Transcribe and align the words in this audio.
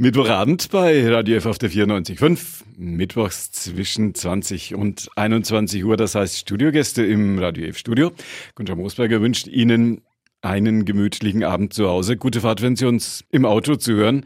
Mittwochabend 0.00 0.70
bei 0.70 1.06
Radio 1.10 1.36
F 1.36 1.44
auf 1.44 1.58
der 1.58 1.70
94.5. 1.70 2.62
Mittwochs 2.78 3.52
zwischen 3.52 4.14
20 4.14 4.74
und 4.74 5.10
21 5.14 5.84
Uhr. 5.84 5.98
Das 5.98 6.14
heißt 6.14 6.38
Studiogäste 6.38 7.04
im 7.04 7.38
Radio 7.38 7.66
F 7.66 7.76
Studio. 7.76 8.10
Gunter 8.54 8.76
Moosberger 8.76 9.20
wünscht 9.20 9.46
Ihnen 9.46 10.00
einen 10.40 10.86
gemütlichen 10.86 11.44
Abend 11.44 11.74
zu 11.74 11.86
Hause. 11.86 12.16
Gute 12.16 12.40
Fahrt, 12.40 12.62
wenn 12.62 12.76
Sie 12.76 12.86
uns 12.86 13.26
im 13.30 13.44
Auto 13.44 13.76
zuhören. 13.76 14.24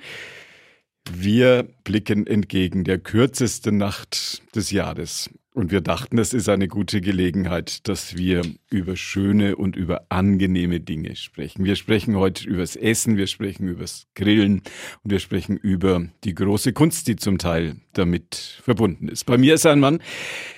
Wir 1.12 1.66
blicken 1.82 2.28
entgegen 2.28 2.84
der 2.84 3.00
kürzesten 3.00 3.76
Nacht 3.76 4.42
des 4.54 4.70
Jahres. 4.70 5.28
Und 5.54 5.70
wir 5.70 5.82
dachten, 5.82 6.18
es 6.18 6.34
ist 6.34 6.48
eine 6.48 6.66
gute 6.66 7.00
Gelegenheit, 7.00 7.86
dass 7.86 8.16
wir 8.16 8.42
über 8.70 8.96
schöne 8.96 9.54
und 9.54 9.76
über 9.76 10.06
angenehme 10.08 10.80
Dinge 10.80 11.14
sprechen. 11.14 11.64
Wir 11.64 11.76
sprechen 11.76 12.16
heute 12.16 12.44
übers 12.44 12.74
Essen, 12.74 13.16
wir 13.16 13.28
sprechen 13.28 13.68
übers 13.68 14.08
Grillen 14.16 14.62
und 15.04 15.12
wir 15.12 15.20
sprechen 15.20 15.56
über 15.56 16.08
die 16.24 16.34
große 16.34 16.72
Kunst, 16.72 17.06
die 17.06 17.14
zum 17.14 17.38
Teil 17.38 17.76
damit 17.92 18.58
verbunden 18.64 19.06
ist. 19.06 19.26
Bei 19.26 19.38
mir 19.38 19.54
ist 19.54 19.64
ein 19.64 19.78
Mann, 19.78 20.00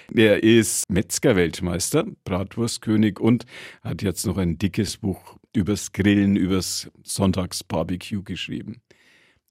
der 0.09 0.43
ist 0.43 0.89
Metzger-Weltmeister, 0.89 2.07
Bratwurstkönig 2.25 3.21
und 3.21 3.45
hat 3.83 4.01
jetzt 4.01 4.25
noch 4.25 4.39
ein 4.39 4.57
dickes 4.57 4.97
Buch 4.97 5.37
übers 5.55 5.93
Grillen, 5.93 6.37
übers 6.37 6.91
Sonntagsbarbecue 7.03 8.23
geschrieben. 8.23 8.81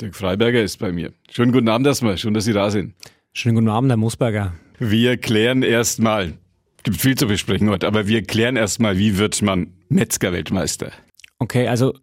Dirk 0.02 0.16
Freiberger 0.16 0.64
ist 0.64 0.78
bei 0.80 0.92
mir. 0.92 1.14
Schönen 1.30 1.52
guten 1.52 1.70
Abend 1.70 1.86
erstmal, 1.86 2.18
schön, 2.18 2.34
dass 2.34 2.46
Sie 2.46 2.54
da 2.54 2.72
sind. 2.72 2.96
Schönen 3.38 3.56
guten 3.56 3.68
Abend, 3.68 3.92
Herr 3.92 3.98
Musberger. 3.98 4.54
Wir 4.80 5.18
klären 5.18 5.62
erstmal, 5.62 6.38
gibt 6.84 7.02
viel 7.02 7.18
zu 7.18 7.28
besprechen 7.28 7.70
heute, 7.70 7.86
aber 7.86 8.08
wir 8.08 8.24
klären 8.24 8.56
erstmal, 8.56 8.98
wie 8.98 9.18
wird 9.18 9.42
man 9.42 9.74
Metzger-Weltmeister? 9.90 10.94
Okay, 11.40 11.68
also 11.68 11.94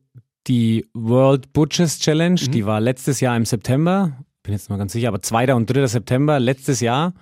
die 0.46 0.86
World 0.92 1.55
Butchers 1.55 2.00
Challenge, 2.00 2.38
mhm. 2.38 2.50
die 2.50 2.66
war 2.66 2.82
letztes 2.82 3.20
Jahr 3.20 3.34
im 3.34 3.46
September, 3.46 4.12
bin 4.42 4.52
jetzt 4.52 4.68
mal 4.68 4.77
ganz 4.77 4.92
sicher, 4.92 5.08
aber 5.08 5.22
2. 5.22 5.55
und 5.55 5.74
3. 5.74 5.86
September 5.86 6.38
letztes 6.38 6.80
Jahr 6.80 7.14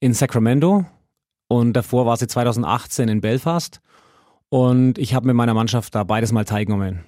in 0.00 0.12
Sacramento 0.12 0.84
und 1.46 1.74
davor 1.74 2.04
war 2.04 2.16
sie 2.16 2.26
2018 2.26 3.08
in 3.08 3.20
Belfast 3.20 3.80
und 4.48 4.98
ich 4.98 5.14
habe 5.14 5.28
mit 5.28 5.36
meiner 5.36 5.54
Mannschaft 5.54 5.94
da 5.94 6.02
beides 6.02 6.32
mal 6.32 6.44
teilgenommen. 6.44 7.04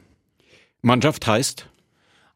Mannschaft 0.83 1.27
heißt? 1.27 1.69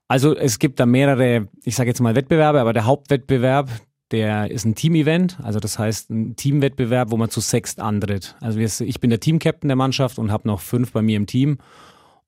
Also 0.08 0.34
es 0.34 0.58
gibt 0.58 0.80
da 0.80 0.86
mehrere, 0.86 1.46
ich 1.62 1.76
sage 1.76 1.90
jetzt 1.90 2.00
mal 2.00 2.16
Wettbewerbe, 2.16 2.60
aber 2.60 2.72
der 2.72 2.86
Hauptwettbewerb, 2.86 3.70
der 4.10 4.50
ist 4.50 4.64
ein 4.64 4.74
Team-Event, 4.74 5.38
also 5.42 5.60
das 5.60 5.78
heißt 5.78 6.10
ein 6.10 6.36
Teamwettbewerb, 6.36 7.10
wo 7.10 7.16
man 7.16 7.30
zu 7.30 7.40
sechst 7.40 7.80
antritt. 7.80 8.36
Also 8.40 8.58
ich 8.60 9.00
bin 9.00 9.10
der 9.10 9.20
Team-Captain 9.20 9.68
der 9.68 9.76
Mannschaft 9.76 10.18
und 10.18 10.30
habe 10.30 10.48
noch 10.48 10.60
fünf 10.60 10.92
bei 10.92 11.02
mir 11.02 11.16
im 11.16 11.26
Team 11.26 11.58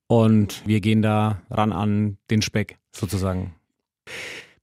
und 0.06 0.62
wir 0.66 0.80
gehen 0.80 1.02
da 1.02 1.40
ran 1.50 1.72
an 1.72 2.18
den 2.30 2.42
Speck 2.42 2.78
sozusagen. 2.92 3.54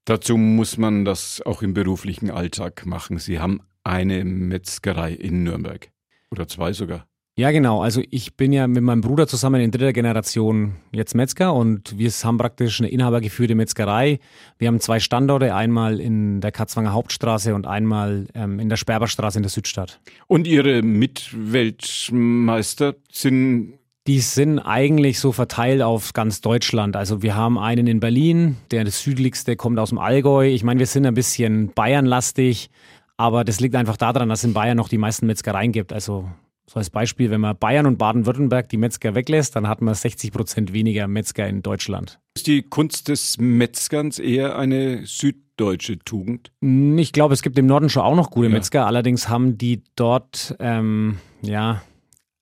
Dazu 0.06 0.38
muss 0.38 0.78
man 0.78 1.06
das 1.06 1.42
auch 1.42 1.62
im 1.62 1.74
beruflichen 1.74 2.32
Alltag 2.32 2.86
machen. 2.86 3.18
Sie 3.18 3.40
haben 3.40 3.62
eine 3.84 4.24
Metzgerei 4.24 5.14
in 5.14 5.44
Nürnberg 5.44 5.90
oder 6.32 6.48
zwei 6.48 6.74
sogar. 6.74 7.08
Ja, 7.38 7.52
genau. 7.52 7.82
Also 7.84 8.02
ich 8.10 8.34
bin 8.34 8.52
ja 8.52 8.66
mit 8.66 8.82
meinem 8.82 9.02
Bruder 9.02 9.28
zusammen 9.28 9.62
in 9.62 9.70
dritter 9.70 9.94
Generation 9.94 10.74
jetzt 10.92 11.14
Metzger 11.14 11.54
und 11.54 11.96
wir 11.96 12.10
haben 12.10 12.40
praktisch 12.40 12.82
eine 12.82 12.90
inhabergeführte 12.90 13.54
Metzgerei. 13.54 14.18
Wir 14.58 14.70
haben 14.70 14.80
zwei 14.80 15.00
Standorte, 15.00 15.54
einmal 15.54 16.00
in 16.00 16.42
der 16.42 16.52
Katzwanger 16.52 16.94
Hauptstraße 16.94 17.54
und 17.54 17.68
einmal 17.68 18.26
ähm, 18.34 18.60
in 18.60 18.70
der 18.70 18.78
Sperberstraße 18.78 19.38
in 19.38 19.44
der 19.44 19.52
Südstadt. 19.52 20.00
Und 20.26 20.48
Ihre 20.48 20.82
Mitweltmeister 20.82 22.96
sind 23.12 23.74
die 24.08 24.22
sind 24.22 24.58
eigentlich 24.60 25.20
so 25.20 25.32
verteilt 25.32 25.84
auf 25.84 26.14
ganz 26.14 26.42
Deutschland. 26.42 26.96
Also 26.96 27.22
wir 27.22 27.36
haben 27.36 27.60
einen 27.60 27.86
in 27.86 28.00
Berlin, 28.00 28.58
der 28.72 28.84
das 28.84 29.04
südlichste 29.04 29.56
kommt 29.58 29.78
aus 29.78 29.90
dem 29.90 30.00
Allgäu. 30.00 30.48
Ich 30.48 30.64
meine, 30.64 30.80
wir 30.80 30.88
sind 30.88 31.06
ein 31.06 31.14
bisschen 31.14 31.72
Bayernlastig, 31.74 32.72
aber 33.18 33.44
das 33.44 33.60
liegt 33.60 33.76
einfach 33.76 33.98
daran, 33.98 34.30
dass 34.30 34.40
es 34.40 34.46
in 34.46 34.54
Bayern 34.54 34.78
noch 34.78 34.90
die 34.90 34.98
meisten 34.98 35.28
Metzgereien 35.28 35.72
gibt. 35.72 35.94
Also 35.94 36.28
so 36.70 36.80
als 36.80 36.90
Beispiel, 36.90 37.32
wenn 37.32 37.42
man 37.42 37.58
Bayern 37.58 37.86
und 37.86 37.98
Baden-Württemberg 37.98 38.68
die 38.68 38.78
Metzger 38.78 39.16
weglässt, 39.16 39.56
dann 39.56 39.68
hat 39.68 39.82
man 39.82 39.94
60 39.94 40.34
Prozent 40.34 40.74
weniger 40.74 41.08
Metzger 41.08 41.48
in 41.48 41.62
Deutschland. 41.62 42.20
Ist 42.36 42.48
die 42.48 42.62
Kunst 42.62 43.08
des 43.08 43.38
Metzgerns 43.38 44.20
eher 44.20 44.58
eine 44.58 45.06
süddeutsche 45.06 45.98
Tugend? 46.00 46.52
Hm, 46.62 46.98
ich 46.98 47.14
glaube, 47.14 47.34
es 47.34 47.42
gibt 47.42 47.58
im 47.58 47.68
Norden 47.68 47.90
schon 47.90 48.04
auch 48.04 48.16
noch 48.16 48.32
gute 48.32 48.50
ja. 48.50 48.54
Metzger. 48.54 48.86
Allerdings 48.86 49.30
haben 49.30 49.58
die 49.58 49.84
dort, 49.96 50.56
ähm, 50.60 51.20
ja, 51.42 51.82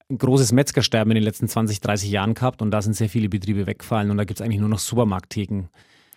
ein 0.10 0.18
großes 0.18 0.52
Metzgersterben 0.52 1.12
in 1.12 1.16
den 1.16 1.24
letzten 1.24 1.48
20, 1.48 1.82
30 1.82 2.10
Jahren 2.10 2.34
gehabt 2.34 2.62
und 2.62 2.72
da 2.72 2.82
sind 2.82 2.96
sehr 2.96 3.10
viele 3.10 3.30
Betriebe 3.30 3.68
weggefallen 3.68 4.10
und 4.12 4.18
da 4.18 4.24
gibt 4.24 4.40
es 4.40 4.46
eigentlich 4.46 4.60
nur 4.60 4.70
noch 4.70 4.80
Supermarkttheken. 4.80 5.70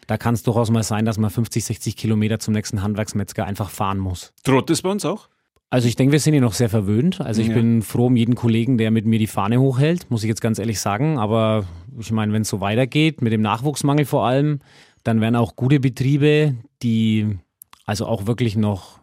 Da 0.06 0.16
kann 0.16 0.34
es 0.34 0.42
durchaus 0.42 0.70
mal 0.70 0.82
sein, 0.82 1.04
dass 1.04 1.18
man 1.18 1.30
50, 1.30 1.64
60 1.64 1.96
Kilometer 1.96 2.38
zum 2.38 2.54
nächsten 2.54 2.82
Handwerksmetzger 2.82 3.44
einfach 3.44 3.68
fahren 3.68 3.98
muss. 3.98 4.32
Droht 4.44 4.70
das 4.70 4.80
bei 4.80 4.90
uns 4.90 5.04
auch? 5.04 5.28
Also 5.70 5.86
ich 5.86 5.96
denke, 5.96 6.12
wir 6.12 6.20
sind 6.20 6.32
hier 6.32 6.40
noch 6.40 6.54
sehr 6.54 6.70
verwöhnt. 6.70 7.20
Also 7.20 7.42
ich 7.42 7.48
ja. 7.48 7.54
bin 7.54 7.82
froh 7.82 8.06
um 8.06 8.16
jeden 8.16 8.34
Kollegen, 8.34 8.78
der 8.78 8.90
mit 8.90 9.04
mir 9.04 9.18
die 9.18 9.26
Fahne 9.26 9.60
hochhält, 9.60 10.10
muss 10.10 10.22
ich 10.22 10.28
jetzt 10.28 10.40
ganz 10.40 10.58
ehrlich 10.58 10.80
sagen. 10.80 11.18
Aber 11.18 11.66
ich 11.98 12.10
meine, 12.10 12.32
wenn 12.32 12.42
es 12.42 12.48
so 12.48 12.60
weitergeht, 12.60 13.20
mit 13.20 13.32
dem 13.32 13.42
Nachwuchsmangel 13.42 14.06
vor 14.06 14.26
allem, 14.26 14.60
dann 15.04 15.20
werden 15.20 15.36
auch 15.36 15.56
gute 15.56 15.78
Betriebe, 15.78 16.54
die 16.82 17.38
also 17.84 18.06
auch 18.06 18.26
wirklich 18.26 18.56
noch 18.56 18.98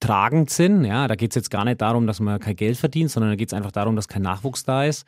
tragend 0.00 0.50
sind. 0.50 0.84
Ja, 0.84 1.06
da 1.06 1.14
geht 1.14 1.30
es 1.30 1.36
jetzt 1.36 1.50
gar 1.50 1.64
nicht 1.64 1.80
darum, 1.80 2.08
dass 2.08 2.18
man 2.18 2.40
kein 2.40 2.56
Geld 2.56 2.76
verdient, 2.76 3.10
sondern 3.10 3.30
da 3.30 3.36
geht 3.36 3.48
es 3.48 3.54
einfach 3.54 3.72
darum, 3.72 3.94
dass 3.94 4.08
kein 4.08 4.22
Nachwuchs 4.22 4.64
da 4.64 4.84
ist, 4.84 5.06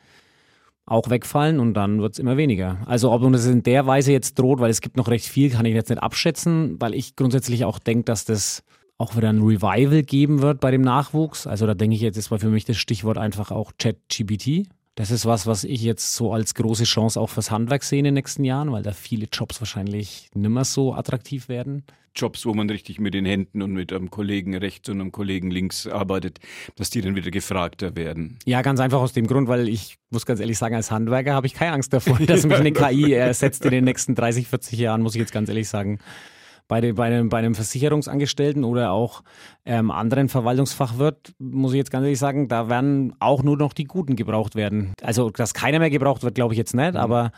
auch 0.85 1.09
wegfallen 1.09 1.59
und 1.59 1.73
dann 1.73 2.01
wird 2.01 2.13
es 2.13 2.19
immer 2.19 2.37
weniger. 2.37 2.77
Also 2.85 3.11
ob 3.11 3.21
uns 3.21 3.43
das 3.43 3.51
in 3.51 3.63
der 3.63 3.85
Weise 3.85 4.13
jetzt 4.13 4.39
droht, 4.39 4.59
weil 4.59 4.69
es 4.69 4.81
gibt 4.81 4.95
noch 4.95 5.09
recht 5.09 5.25
viel, 5.25 5.49
kann 5.49 5.65
ich 5.65 5.73
jetzt 5.73 5.89
nicht 5.89 6.01
abschätzen, 6.01 6.77
weil 6.79 6.93
ich 6.93 7.17
grundsätzlich 7.17 7.65
auch 7.65 7.79
denke, 7.79 8.05
dass 8.05 8.23
das 8.23 8.63
auch 8.97 9.17
wieder 9.17 9.29
ein 9.29 9.41
Revival 9.41 10.03
geben 10.03 10.41
wird 10.41 10.59
bei 10.59 10.71
dem 10.71 10.81
Nachwuchs. 10.81 11.47
Also 11.47 11.67
da 11.67 11.73
denke 11.73 11.95
ich 11.95 12.01
jetzt, 12.01 12.17
das 12.17 12.31
war 12.31 12.39
für 12.39 12.49
mich 12.49 12.65
das 12.65 12.77
Stichwort 12.77 13.17
einfach 13.17 13.51
auch 13.51 13.73
ChatGPT. 13.77 14.67
Das 14.95 15.11
ist 15.11 15.25
was, 15.25 15.45
was 15.45 15.65
ich 15.65 15.81
jetzt 15.81 16.15
so 16.15 16.31
als 16.31 16.55
große 16.55 16.85
Chance 16.85 17.19
auch 17.19 17.29
fürs 17.29 17.51
Handwerk 17.51 17.83
sehe 17.83 17.99
in 17.99 18.05
den 18.05 18.13
nächsten 18.13 18.45
Jahren, 18.45 18.71
weil 18.71 18.81
da 18.81 18.93
viele 18.93 19.27
Jobs 19.31 19.59
wahrscheinlich 19.59 20.29
nimmer 20.33 20.63
so 20.63 20.93
attraktiv 20.93 21.49
werden. 21.49 21.83
Jobs, 22.15 22.45
wo 22.45 22.53
man 22.53 22.69
richtig 22.69 22.97
mit 22.97 23.13
den 23.13 23.25
Händen 23.25 23.61
und 23.61 23.73
mit 23.73 23.91
einem 23.91 24.09
Kollegen 24.09 24.55
rechts 24.55 24.87
und 24.87 25.01
einem 25.01 25.11
Kollegen 25.11 25.51
links 25.51 25.85
arbeitet, 25.85 26.39
dass 26.77 26.89
die 26.89 27.01
dann 27.01 27.15
wieder 27.15 27.29
gefragter 27.29 27.97
werden. 27.97 28.39
Ja, 28.45 28.61
ganz 28.61 28.79
einfach 28.79 29.01
aus 29.01 29.11
dem 29.11 29.27
Grund, 29.27 29.49
weil 29.49 29.67
ich 29.67 29.97
muss 30.11 30.25
ganz 30.25 30.39
ehrlich 30.39 30.57
sagen, 30.57 30.75
als 30.75 30.91
Handwerker 30.91 31.33
habe 31.33 31.45
ich 31.45 31.53
keine 31.53 31.73
Angst 31.73 31.91
davor, 31.91 32.17
dass 32.19 32.45
mich 32.45 32.55
eine 32.55 32.71
KI 32.71 33.11
ersetzt 33.11 33.65
in 33.65 33.71
den 33.71 33.83
nächsten 33.83 34.15
30, 34.15 34.47
40 34.47 34.79
Jahren, 34.79 35.01
muss 35.01 35.15
ich 35.15 35.19
jetzt 35.19 35.33
ganz 35.33 35.49
ehrlich 35.49 35.67
sagen 35.67 35.99
bei, 36.67 36.81
de, 36.81 36.93
bei, 36.93 37.05
einem, 37.05 37.29
bei 37.29 37.37
einem 37.37 37.55
Versicherungsangestellten 37.55 38.63
oder 38.63 38.91
auch 38.91 39.23
ähm, 39.65 39.91
anderen 39.91 40.29
Verwaltungsfachwirt, 40.29 41.33
muss 41.37 41.73
ich 41.73 41.77
jetzt 41.77 41.91
ganz 41.91 42.03
ehrlich 42.03 42.19
sagen, 42.19 42.47
da 42.47 42.69
werden 42.69 43.15
auch 43.19 43.43
nur 43.43 43.57
noch 43.57 43.73
die 43.73 43.85
Guten 43.85 44.15
gebraucht 44.15 44.55
werden. 44.55 44.93
Also, 45.01 45.29
dass 45.29 45.53
keiner 45.53 45.79
mehr 45.79 45.89
gebraucht 45.89 46.23
wird, 46.23 46.35
glaube 46.35 46.53
ich 46.53 46.57
jetzt 46.57 46.73
nicht, 46.73 46.93
mhm. 46.93 46.99
aber 46.99 47.31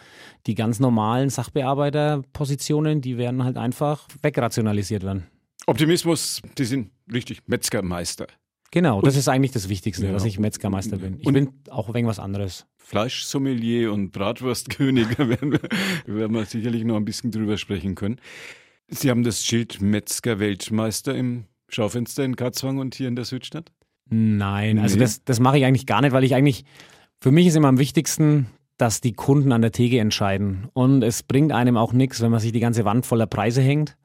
die 0.46 0.56
ganz 0.56 0.80
normalen 0.80 1.30
Sachbearbeiterpositionen, 1.30 3.02
die 3.02 3.18
werden 3.18 3.44
halt 3.44 3.58
einfach 3.58 4.08
wegrationalisiert 4.22 5.04
werden. 5.04 5.28
Optimismus, 5.66 6.42
die 6.58 6.66
sind 6.66 6.92
richtig 7.12 7.42
Metzgermeister. 7.48 8.28
Genau, 8.72 9.02
das 9.02 9.16
ist 9.16 9.30
eigentlich 9.30 9.52
das 9.52 9.70
Wichtigste, 9.70 10.08
ja. 10.08 10.12
dass 10.12 10.26
ich 10.26 10.40
Metzgermeister 10.40 10.98
bin. 10.98 11.20
Ich 11.20 11.28
und 11.28 11.34
bin 11.34 11.50
auch 11.70 11.88
irgendwas 11.94 12.20
anderes. 12.20 12.66
Fleischsommelier 12.78 13.92
und 13.92 14.12
Bratwurstkönig, 14.12 15.18
werden 15.18 15.54
wir, 15.54 15.62
werden 16.06 16.34
wir 16.34 16.46
sicherlich 16.46 16.84
noch 16.84 16.96
ein 16.96 17.06
bisschen 17.06 17.32
drüber 17.32 17.58
sprechen 17.58 17.96
können. 17.96 18.20
Sie 18.90 19.10
haben 19.10 19.24
das 19.24 19.44
Schild 19.44 19.82
Metzger-Weltmeister 19.82 21.14
im 21.14 21.46
Schaufenster 21.70 22.24
in 22.24 22.36
Katzwang 22.36 22.78
und 22.78 22.96
hier 22.96 23.08
in 23.08 23.16
der 23.16 23.26
Südstadt? 23.26 23.72
Nein, 24.10 24.80
also 24.80 24.98
das, 24.98 25.24
das 25.26 25.40
mache 25.40 25.58
ich 25.58 25.66
eigentlich 25.66 25.86
gar 25.86 26.02
nicht, 26.02 26.14
weil 26.14 26.24
ich 26.24 26.34
eigentlich, 26.34 26.64
für 27.20 27.32
mich 27.32 27.48
ist 27.48 27.56
immer 27.56 27.68
am 27.68 27.80
wichtigsten, 27.80 28.48
dass 28.78 29.02
die 29.02 29.14
Kunden 29.14 29.52
an 29.52 29.62
der 29.62 29.72
Theke 29.72 30.00
entscheiden. 30.00 30.70
Und 30.74 31.04
es 31.04 31.24
bringt 31.24 31.52
einem 31.52 31.76
auch 31.76 31.92
nichts, 31.92 32.22
wenn 32.22 32.32
man 32.32 32.40
sich 32.40 32.54
die 32.54 32.60
ganze 32.60 32.86
Wand 32.86 33.06
voller 33.06 33.26
Preise 33.26 33.62
hängt. 33.62 33.98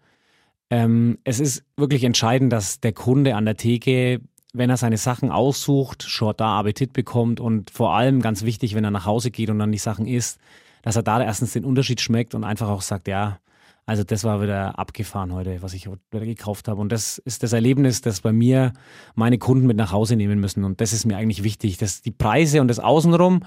Ähm, 0.71 1.19
es 1.25 1.39
ist 1.39 1.65
wirklich 1.77 2.03
entscheidend, 2.03 2.53
dass 2.53 2.81
der 2.81 2.93
Kunde 2.93 3.37
an 3.37 3.45
der 3.45 3.57
Theke, 3.57 4.21
wenn 4.55 4.71
er 4.71 4.79
seine 4.79 4.97
Sachen 4.97 5.31
aussucht, 5.31 6.03
schon 6.03 6.35
da 6.37 6.59
Appetit 6.59 6.93
bekommt 6.93 7.39
und 7.39 7.71
vor 7.71 7.95
allem 7.95 8.23
ganz 8.23 8.43
wichtig, 8.43 8.75
wenn 8.75 8.85
er 8.85 8.91
nach 8.91 9.07
Hause 9.07 9.31
geht 9.31 9.51
und 9.51 9.59
dann 9.59 9.71
die 9.71 9.79
Sachen 9.79 10.07
isst, 10.07 10.41
dass 10.83 10.97
er 10.97 11.03
da 11.03 11.23
erstens 11.23 11.53
den 11.53 11.65
Unterschied 11.65 12.01
schmeckt 12.01 12.35
und 12.35 12.43
einfach 12.43 12.69
auch 12.69 12.83
sagt, 12.83 13.07
ja, 13.07 13.39
also 13.85 14.05
das 14.05 14.23
war 14.23 14.41
wieder 14.41 14.79
abgefahren 14.79 15.33
heute, 15.33 15.61
was 15.61 15.75
ich 15.75 15.89
wieder 15.89 16.25
gekauft 16.25 16.69
habe. 16.69 16.81
Und 16.81 16.93
das 16.93 17.19
ist 17.19 17.43
das 17.43 17.53
Erlebnis, 17.53 18.01
das 18.01 18.21
bei 18.21 18.33
mir 18.33 18.73
meine 19.15 19.39
Kunden 19.39 19.67
mit 19.67 19.77
nach 19.77 19.91
Hause 19.91 20.15
nehmen 20.15 20.39
müssen. 20.39 20.65
Und 20.65 20.81
das 20.81 20.93
ist 20.93 21.05
mir 21.05 21.17
eigentlich 21.17 21.43
wichtig. 21.43 21.79
dass 21.79 22.01
die 22.01 22.13
Preise 22.13 22.61
und 22.61 22.69
das 22.69 22.79
Außenrum, 22.79 23.41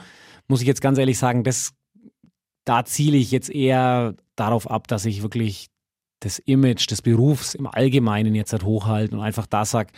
muss 0.48 0.62
ich 0.62 0.68
jetzt 0.68 0.82
ganz 0.82 0.98
ehrlich 0.98 1.18
sagen, 1.18 1.44
das, 1.44 1.74
da 2.66 2.84
ziele 2.84 3.18
ich 3.18 3.32
jetzt 3.32 3.50
eher 3.50 4.16
darauf 4.36 4.70
ab, 4.70 4.88
dass 4.88 5.06
ich 5.06 5.24
wirklich 5.24 5.68
das 6.20 6.40
Image 6.40 6.90
des 6.92 7.02
Berufs 7.02 7.56
im 7.56 7.68
Allgemeinen 7.68 8.36
jetzt 8.36 8.52
halt 8.52 8.64
hochhalte 8.64 9.16
und 9.16 9.22
einfach 9.22 9.46
da 9.46 9.64
sage, 9.64 9.92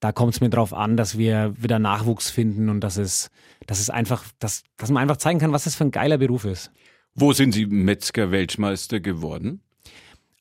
da 0.00 0.12
kommt 0.12 0.34
es 0.34 0.40
mir 0.40 0.50
drauf 0.50 0.72
an, 0.72 0.96
dass 0.96 1.16
wir 1.16 1.54
wieder 1.56 1.78
Nachwuchs 1.78 2.30
finden 2.30 2.68
und 2.68 2.80
dass 2.80 2.96
es, 2.96 3.30
dass 3.66 3.80
es 3.80 3.90
einfach, 3.90 4.24
dass, 4.38 4.62
dass 4.76 4.90
man 4.90 5.02
einfach 5.02 5.18
zeigen 5.18 5.38
kann, 5.38 5.52
was 5.52 5.64
das 5.64 5.74
für 5.74 5.84
ein 5.84 5.90
geiler 5.90 6.18
Beruf 6.18 6.44
ist. 6.44 6.70
Wo 7.14 7.32
sind 7.32 7.52
Sie 7.52 7.66
Metzger-Weltmeister 7.66 9.00
geworden? 9.00 9.62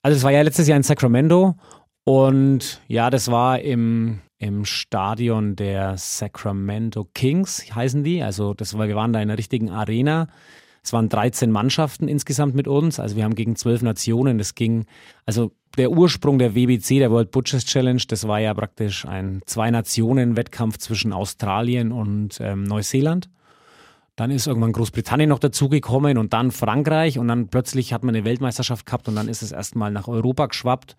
Also 0.02 0.18
es 0.18 0.24
war 0.24 0.32
ja 0.32 0.42
letztes 0.42 0.68
Jahr 0.68 0.78
in 0.78 0.84
Sacramento 0.84 1.56
und 2.06 2.82
ja, 2.88 3.10
das 3.10 3.30
war 3.30 3.60
im, 3.60 4.20
im 4.38 4.66
Stadion 4.66 5.56
der 5.56 5.98
Sacramento 5.98 7.08
Kings, 7.14 7.64
heißen 7.76 8.04
die. 8.04 8.24
Also 8.24 8.54
das 8.54 8.78
war, 8.78 8.88
wir 8.88 8.96
waren 8.96 9.14
da 9.14 9.20
in 9.22 9.30
einer 9.30 9.38
richtigen 9.38 9.70
Arena. 9.70 10.28
Es 10.82 10.94
waren 10.94 11.10
13 11.10 11.52
Mannschaften 11.52 12.08
insgesamt 12.08 12.56
mit 12.56 12.68
uns. 12.68 13.00
Also 13.00 13.16
wir 13.16 13.26
haben 13.26 13.36
gegen 13.36 13.56
zwölf 13.56 13.82
Nationen. 13.82 14.38
Das 14.38 14.56
ging, 14.56 14.86
also 15.26 15.52
der 15.78 15.92
Ursprung 15.92 16.40
der 16.40 16.56
WBC, 16.56 17.00
der 17.00 17.12
World 17.12 17.32
Butchers 17.32 17.66
Challenge, 17.66 18.02
das 18.08 18.28
war 18.28 18.40
ja 18.40 18.54
praktisch 18.54 19.06
ein 19.06 19.42
Zwei-Nationen-Wettkampf 19.46 20.78
zwischen 20.78 21.14
Australien 21.14 21.92
und 21.92 22.40
ähm, 22.40 22.64
Neuseeland. 22.64 23.30
Dann 24.20 24.32
ist 24.32 24.48
irgendwann 24.48 24.74
Großbritannien 24.74 25.30
noch 25.30 25.40
dazugekommen 25.40 26.18
und 26.18 26.34
dann 26.34 26.52
Frankreich 26.52 27.18
und 27.20 27.30
dann 27.30 27.48
plötzlich 27.48 27.94
hat 27.94 28.04
man 28.04 28.14
eine 28.14 28.26
Weltmeisterschaft 28.26 28.86
gehabt 28.86 29.08
und 29.08 29.16
dann 29.16 29.30
ist 29.30 29.42
es 29.42 29.54
erstmal 29.54 29.92
nach 29.92 30.10
Europa 30.10 30.48
geschwappt. 30.48 30.98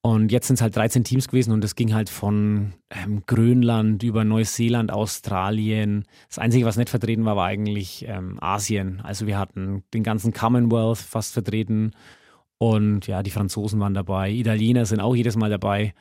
Und 0.00 0.30
jetzt 0.30 0.46
sind 0.46 0.54
es 0.54 0.62
halt 0.62 0.76
13 0.76 1.02
Teams 1.02 1.26
gewesen 1.26 1.52
und 1.52 1.64
es 1.64 1.74
ging 1.74 1.92
halt 1.92 2.08
von 2.08 2.74
ähm, 2.90 3.24
Grönland 3.26 4.04
über 4.04 4.22
Neuseeland, 4.22 4.92
Australien. 4.92 6.04
Das 6.28 6.38
Einzige, 6.38 6.64
was 6.64 6.76
nicht 6.76 6.88
vertreten 6.88 7.24
war, 7.24 7.34
war 7.34 7.46
eigentlich 7.46 8.06
ähm, 8.06 8.38
Asien. 8.40 9.00
Also 9.02 9.26
wir 9.26 9.40
hatten 9.40 9.82
den 9.92 10.04
ganzen 10.04 10.32
Commonwealth 10.32 10.98
fast 10.98 11.32
vertreten 11.32 11.96
und 12.58 13.08
ja, 13.08 13.24
die 13.24 13.30
Franzosen 13.30 13.80
waren 13.80 13.94
dabei. 13.94 14.30
Italiener 14.30 14.86
sind 14.86 15.00
auch 15.00 15.16
jedes 15.16 15.34
Mal 15.34 15.50
dabei, 15.50 15.94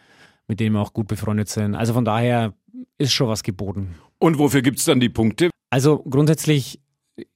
mit 0.48 0.60
denen 0.60 0.76
wir 0.76 0.82
auch 0.82 0.94
gut 0.94 1.08
befreundet 1.08 1.50
sind. 1.50 1.74
Also 1.74 1.94
von 1.94 2.06
daher 2.06 2.54
ist 3.00 3.14
schon 3.14 3.30
was 3.30 3.42
geboten. 3.42 3.96
Und 4.20 4.38
wofür 4.38 4.62
gibt 4.62 4.78
es 4.78 4.86
dann 4.86 5.00
die 5.00 5.10
Punkte? 5.10 5.50
Also 5.72 6.04
grundsätzlich 6.04 6.80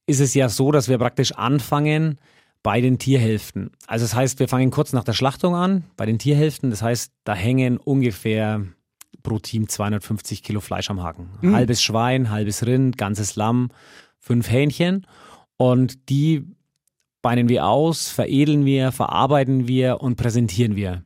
ist 0.05 0.19
es 0.19 0.35
ja 0.35 0.49
so, 0.49 0.71
dass 0.71 0.87
wir 0.87 0.99
praktisch 0.99 1.31
anfangen, 1.31 2.19
bei 2.65 2.81
den 2.81 2.97
Tierhälften. 2.97 3.69
Also 3.85 4.05
das 4.05 4.15
heißt, 4.15 4.39
wir 4.39 4.47
fangen 4.47 4.71
kurz 4.71 4.91
nach 4.91 5.03
der 5.03 5.13
Schlachtung 5.13 5.53
an, 5.53 5.83
bei 5.97 6.07
den 6.07 6.17
Tierhälften. 6.17 6.71
Das 6.71 6.81
heißt, 6.81 7.13
da 7.23 7.35
hängen 7.35 7.77
ungefähr 7.77 8.65
pro 9.21 9.37
Team 9.37 9.69
250 9.69 10.41
Kilo 10.41 10.61
Fleisch 10.61 10.89
am 10.89 11.03
Haken. 11.03 11.29
Mhm. 11.41 11.55
Halbes 11.55 11.83
Schwein, 11.83 12.31
halbes 12.31 12.65
Rind, 12.65 12.97
ganzes 12.97 13.35
Lamm, 13.35 13.69
fünf 14.17 14.49
Hähnchen. 14.49 15.05
Und 15.57 16.09
die 16.09 16.43
beinen 17.21 17.49
wir 17.49 17.67
aus, 17.67 18.09
veredeln 18.09 18.65
wir, 18.65 18.91
verarbeiten 18.91 19.67
wir 19.67 20.01
und 20.01 20.15
präsentieren 20.15 20.75
wir. 20.75 21.03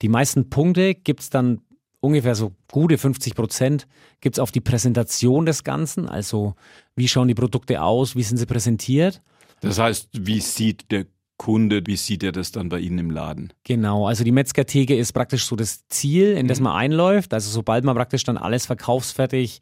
Die 0.00 0.08
meisten 0.08 0.48
Punkte 0.48 0.94
gibt 0.94 1.20
es 1.20 1.28
dann 1.28 1.60
ungefähr 2.04 2.34
so 2.34 2.52
gute 2.70 2.98
50 2.98 3.34
Prozent 3.34 3.88
gibt 4.20 4.36
es 4.36 4.40
auf 4.40 4.52
die 4.52 4.60
Präsentation 4.60 5.46
des 5.46 5.64
Ganzen. 5.64 6.08
Also 6.08 6.54
wie 6.94 7.08
schauen 7.08 7.28
die 7.28 7.34
Produkte 7.34 7.82
aus, 7.82 8.14
wie 8.14 8.22
sind 8.22 8.36
sie 8.36 8.46
präsentiert. 8.46 9.22
Das 9.60 9.78
heißt, 9.78 10.10
wie 10.12 10.40
sieht 10.40 10.90
der 10.90 11.06
Kunde, 11.36 11.82
wie 11.86 11.96
sieht 11.96 12.22
er 12.22 12.32
das 12.32 12.52
dann 12.52 12.68
bei 12.68 12.78
Ihnen 12.78 12.98
im 12.98 13.10
Laden? 13.10 13.52
Genau, 13.64 14.06
also 14.06 14.22
die 14.22 14.30
Metzgertheke 14.30 14.94
ist 14.94 15.12
praktisch 15.12 15.46
so 15.46 15.56
das 15.56 15.88
Ziel, 15.88 16.36
in 16.36 16.46
das 16.46 16.60
mhm. 16.60 16.64
man 16.64 16.76
einläuft. 16.76 17.34
Also 17.34 17.50
sobald 17.50 17.84
man 17.84 17.96
praktisch 17.96 18.22
dann 18.22 18.36
alles 18.36 18.66
verkaufsfertig 18.66 19.60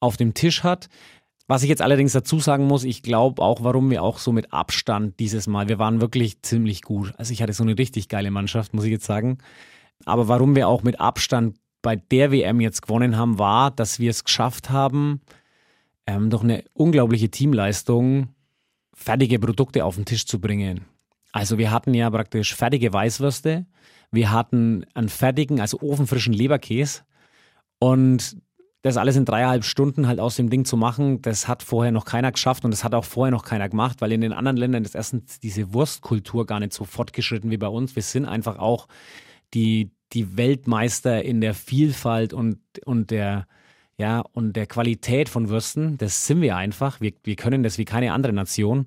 auf 0.00 0.16
dem 0.16 0.34
Tisch 0.34 0.64
hat. 0.64 0.88
Was 1.46 1.62
ich 1.62 1.68
jetzt 1.68 1.82
allerdings 1.82 2.12
dazu 2.12 2.38
sagen 2.40 2.66
muss, 2.66 2.82
ich 2.82 3.02
glaube 3.02 3.42
auch, 3.42 3.62
warum 3.62 3.90
wir 3.90 4.02
auch 4.02 4.18
so 4.18 4.32
mit 4.32 4.52
Abstand 4.52 5.20
dieses 5.20 5.46
Mal, 5.46 5.68
wir 5.68 5.78
waren 5.78 6.00
wirklich 6.00 6.40
ziemlich 6.42 6.82
gut. 6.82 7.12
Also 7.18 7.32
ich 7.32 7.42
hatte 7.42 7.52
so 7.52 7.62
eine 7.62 7.76
richtig 7.76 8.08
geile 8.08 8.30
Mannschaft, 8.30 8.74
muss 8.74 8.84
ich 8.84 8.90
jetzt 8.90 9.04
sagen. 9.04 9.38
Aber 10.04 10.28
warum 10.28 10.56
wir 10.56 10.68
auch 10.68 10.82
mit 10.82 11.00
Abstand 11.00 11.56
bei 11.82 11.96
der 11.96 12.30
WM 12.30 12.60
jetzt 12.60 12.82
gewonnen 12.82 13.16
haben, 13.16 13.38
war, 13.38 13.70
dass 13.70 13.98
wir 13.98 14.10
es 14.10 14.24
geschafft 14.24 14.70
haben, 14.70 15.20
ähm, 16.06 16.30
doch 16.30 16.42
eine 16.42 16.64
unglaubliche 16.72 17.30
Teamleistung 17.30 18.28
fertige 18.94 19.38
Produkte 19.38 19.84
auf 19.84 19.96
den 19.96 20.04
Tisch 20.04 20.26
zu 20.26 20.40
bringen. 20.40 20.86
Also 21.32 21.58
wir 21.58 21.70
hatten 21.70 21.94
ja 21.94 22.08
praktisch 22.10 22.54
fertige 22.54 22.92
Weißwürste, 22.92 23.66
wir 24.10 24.30
hatten 24.30 24.84
einen 24.94 25.08
fertigen, 25.08 25.60
also 25.60 25.80
ofenfrischen 25.80 26.34
Leberkäse 26.34 27.02
und 27.78 28.36
das 28.82 28.96
alles 28.96 29.16
in 29.16 29.24
dreieinhalb 29.24 29.64
Stunden 29.64 30.08
halt 30.08 30.18
aus 30.18 30.36
dem 30.36 30.50
Ding 30.50 30.64
zu 30.64 30.76
machen, 30.76 31.22
das 31.22 31.46
hat 31.46 31.62
vorher 31.62 31.92
noch 31.92 32.04
keiner 32.04 32.32
geschafft 32.32 32.64
und 32.64 32.72
das 32.72 32.82
hat 32.82 32.94
auch 32.94 33.04
vorher 33.04 33.30
noch 33.30 33.44
keiner 33.44 33.68
gemacht, 33.68 34.00
weil 34.00 34.12
in 34.12 34.20
den 34.20 34.32
anderen 34.32 34.56
Ländern 34.56 34.84
ist 34.84 34.96
erstens 34.96 35.38
diese 35.38 35.72
Wurstkultur 35.72 36.46
gar 36.46 36.58
nicht 36.58 36.72
so 36.72 36.84
fortgeschritten 36.84 37.50
wie 37.50 37.56
bei 37.56 37.68
uns. 37.68 37.94
Wir 37.94 38.02
sind 38.02 38.26
einfach 38.26 38.58
auch 38.58 38.88
die, 39.54 39.92
die 40.12 40.36
Weltmeister 40.36 41.22
in 41.24 41.40
der 41.40 41.54
Vielfalt 41.54 42.32
und, 42.32 42.58
und 42.84 43.10
der, 43.10 43.46
ja, 43.96 44.22
und 44.32 44.54
der 44.54 44.66
Qualität 44.66 45.28
von 45.28 45.48
Würsten, 45.48 45.96
das 45.98 46.26
sind 46.26 46.40
wir 46.40 46.56
einfach. 46.56 47.00
Wir, 47.00 47.12
wir 47.24 47.36
können 47.36 47.62
das 47.62 47.78
wie 47.78 47.84
keine 47.84 48.12
andere 48.12 48.32
Nation. 48.32 48.86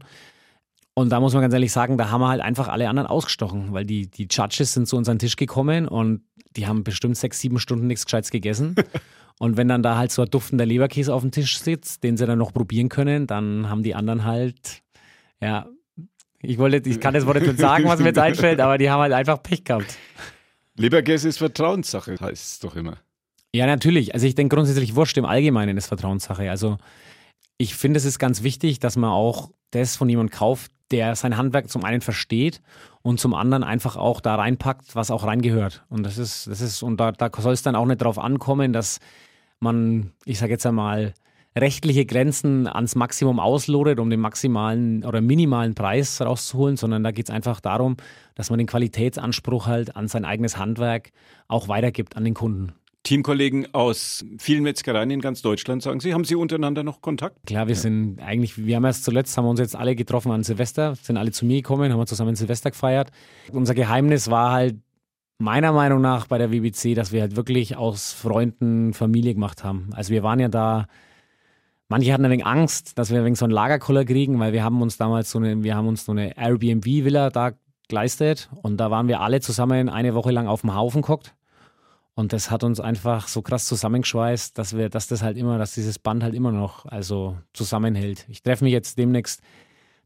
Und 0.94 1.10
da 1.10 1.20
muss 1.20 1.34
man 1.34 1.42
ganz 1.42 1.54
ehrlich 1.54 1.74
sagen, 1.74 1.98
da 1.98 2.10
haben 2.10 2.22
wir 2.22 2.30
halt 2.30 2.42
einfach 2.42 2.70
alle 2.70 2.88
anderen 2.88 3.08
ausgestochen, 3.08 3.74
weil 3.74 3.86
die, 3.86 4.08
die 4.08 4.28
Judges 4.32 4.74
sind 4.74 4.88
zu 4.88 4.96
unseren 4.96 5.20
Tisch 5.20 5.36
gekommen 5.36 5.88
und 5.88 6.22
die 6.56 6.68
haben 6.68 6.86
bestimmt 6.86 7.18
sechs, 7.18 7.42
sieben 7.42 7.60
Stunden 7.60 7.88
nichts 7.88 8.06
Gescheites 8.06 8.32
gegessen. 8.32 8.76
und 9.40 9.58
wenn 9.58 9.68
dann 9.68 9.84
da 9.84 9.98
halt 9.98 10.12
so 10.12 10.22
ein 10.22 10.30
duftender 10.30 10.66
Leberkäse 10.66 11.14
auf 11.14 11.22
dem 11.22 11.32
Tisch 11.32 11.60
sitzt, 11.60 12.04
den 12.04 12.16
sie 12.16 12.26
dann 12.26 12.40
noch 12.40 12.54
probieren 12.54 12.88
können, 12.88 13.28
dann 13.28 13.70
haben 13.70 13.84
die 13.84 13.94
anderen 13.94 14.24
halt, 14.24 14.84
ja, 15.42 15.68
ich 16.42 16.58
wollte, 16.60 16.88
ich 16.88 17.00
kann 17.02 17.14
das 17.14 17.26
Wort 17.26 17.42
nicht 17.42 17.60
sagen, 17.60 17.86
was 17.86 18.00
mir 18.00 18.06
jetzt 18.08 18.20
einfällt, 18.20 18.62
aber 18.62 18.78
die 18.78 18.90
haben 18.90 19.02
halt 19.02 19.14
einfach 19.14 19.42
Pech 19.44 19.66
gehabt. 19.66 19.98
Leberkäse 20.78 21.30
ist 21.30 21.38
Vertrauenssache, 21.38 22.18
heißt 22.20 22.54
es 22.54 22.60
doch 22.60 22.76
immer. 22.76 22.98
Ja, 23.54 23.66
natürlich. 23.66 24.14
Also 24.14 24.28
ich 24.28 24.36
denke 24.36 24.56
grundsätzlich 24.56 24.96
Wurst 24.96 25.18
im 25.18 25.26
Allgemeinen 25.26 25.78
ist 25.78 25.88
Vertrauenssache. 25.88 26.50
Also 26.50 26.78
ich 27.58 27.76
finde, 27.76 27.98
es 27.98 28.06
ist 28.06 28.20
ganz 28.20 28.44
wichtig, 28.44 28.80
dass 28.80 28.98
man 28.98 29.12
auch 29.12 29.52
das 29.72 29.96
von 29.96 30.10
jemandem 30.10 30.38
kauft, 30.38 30.72
der 30.92 31.16
sein 31.16 31.38
Handwerk 31.38 31.70
zum 31.70 31.84
einen 31.84 32.02
versteht 32.02 32.62
und 33.02 33.20
zum 33.20 33.34
anderen 33.34 33.64
einfach 33.64 33.96
auch 33.96 34.20
da 34.20 34.36
reinpackt, 34.36 34.96
was 34.96 35.10
auch 35.10 35.24
reingehört. 35.24 35.86
Und 35.90 36.04
das 36.04 36.18
ist, 36.18 36.48
das 36.48 36.62
ist, 36.62 36.84
und 36.84 36.98
da, 36.98 37.12
da 37.12 37.30
soll 37.38 37.54
es 37.54 37.64
dann 37.64 37.76
auch 37.76 37.86
nicht 37.86 38.02
darauf 38.02 38.20
ankommen, 38.20 38.74
dass 38.74 39.00
man, 39.60 40.12
ich 40.26 40.38
sage 40.38 40.52
jetzt 40.52 40.66
einmal, 40.66 41.14
rechtliche 41.58 42.06
Grenzen 42.06 42.68
ans 42.68 42.96
Maximum 42.96 43.40
auslodet, 43.40 44.00
um 44.00 44.10
den 44.10 44.20
maximalen 44.20 45.06
oder 45.06 45.22
minimalen 45.22 45.74
Preis 45.74 46.22
rauszuholen, 46.22 46.78
sondern 46.78 47.04
da 47.04 47.12
geht 47.12 47.30
es 47.30 47.34
einfach 47.34 47.62
darum, 47.62 47.98
dass 48.36 48.50
man 48.50 48.58
den 48.58 48.68
Qualitätsanspruch 48.68 49.68
halt 49.68 49.96
an 49.96 50.08
sein 50.08 50.26
eigenes 50.26 50.58
Handwerk 50.58 51.12
auch 51.48 51.68
weitergibt 51.68 52.18
an 52.18 52.26
den 52.26 52.34
Kunden. 52.34 52.74
Teamkollegen 53.04 53.74
aus 53.74 54.26
vielen 54.40 54.64
Metzgereien 54.64 55.12
in 55.12 55.22
ganz 55.22 55.44
Deutschland, 55.44 55.84
sagen 55.84 56.00
Sie. 56.00 56.14
Haben 56.14 56.26
Sie 56.26 56.36
untereinander 56.36 56.84
noch 56.84 57.02
Kontakt? 57.02 57.38
Klar, 57.46 57.68
wir 57.68 57.76
ja. 57.76 57.80
sind 57.80 58.20
eigentlich, 58.20 58.66
wir 58.66 58.76
haben 58.76 58.84
erst 58.84 59.04
zuletzt, 59.04 59.38
haben 59.38 59.46
wir 59.46 59.52
uns 59.52 59.60
jetzt 59.60 59.76
alle 59.76 59.96
getroffen 59.96 60.32
an 60.32 60.44
Silvester, 60.44 60.96
sind 60.96 61.16
alle 61.16 61.32
zu 61.32 61.46
mir 61.46 61.58
gekommen, 61.58 61.92
haben 61.92 62.00
wir 62.00 62.08
zusammen 62.08 62.36
Silvester 62.36 62.72
gefeiert. 62.72 63.12
Unser 63.52 63.76
Geheimnis 63.76 64.32
war 64.32 64.52
halt 64.52 64.78
meiner 65.38 65.72
Meinung 65.72 66.02
nach 66.02 66.26
bei 66.26 66.40
der 66.40 66.52
WBC, 66.52 66.96
dass 66.96 67.12
wir 67.12 67.22
halt 67.22 67.36
wirklich 67.36 67.78
aus 67.78 68.12
Freunden 68.12 68.94
Familie 68.94 69.36
gemacht 69.36 69.64
haben. 69.64 69.90
Also 69.94 70.12
wir 70.12 70.24
waren 70.24 70.40
ja 70.40 70.48
da, 70.48 70.88
manche 71.88 72.14
hatten 72.14 72.26
ein 72.26 72.32
wenig 72.32 72.46
Angst, 72.46 72.98
dass 72.98 73.10
wir 73.12 73.20
ein 73.20 73.26
wenig 73.26 73.40
so 73.40 73.46
einen 73.46 73.54
Lagerkoller 73.54 74.06
kriegen, 74.06 74.40
weil 74.40 74.54
wir 74.54 74.64
haben 74.64 74.82
uns 74.82 74.98
damals 74.98 75.32
so 75.32 75.40
eine, 75.40 75.64
wir 75.64 75.76
haben 75.76 75.88
uns 75.88 76.06
so 76.06 76.12
eine 76.12 76.38
Airbnb-Villa 76.38 77.30
da 77.30 77.54
geleistet 77.88 78.50
und 78.64 78.78
da 78.78 78.92
waren 78.92 79.08
wir 79.08 79.22
alle 79.22 79.42
zusammen 79.42 79.90
eine 79.90 80.16
Woche 80.16 80.32
lang 80.32 80.48
auf 80.48 80.62
dem 80.62 80.76
Haufen 80.76 81.02
geguckt 81.02 81.36
und 82.16 82.32
das 82.32 82.50
hat 82.50 82.64
uns 82.64 82.80
einfach 82.80 83.28
so 83.28 83.42
krass 83.42 83.66
zusammengeschweißt, 83.66 84.58
dass 84.58 84.76
wir, 84.76 84.90
dass 84.90 85.08
das 85.08 85.22
halt 85.22 85.38
immer, 85.38 85.58
dass 85.58 85.74
dieses 85.74 86.00
Band 86.00 86.24
halt 86.24 86.34
immer 86.34 86.52
noch 86.52 86.86
also 86.86 87.38
zusammenhält. 87.54 88.26
Ich 88.30 88.42
treffe 88.42 88.64
mich 88.64 88.74
jetzt 88.74 88.98
demnächst, 88.98 89.42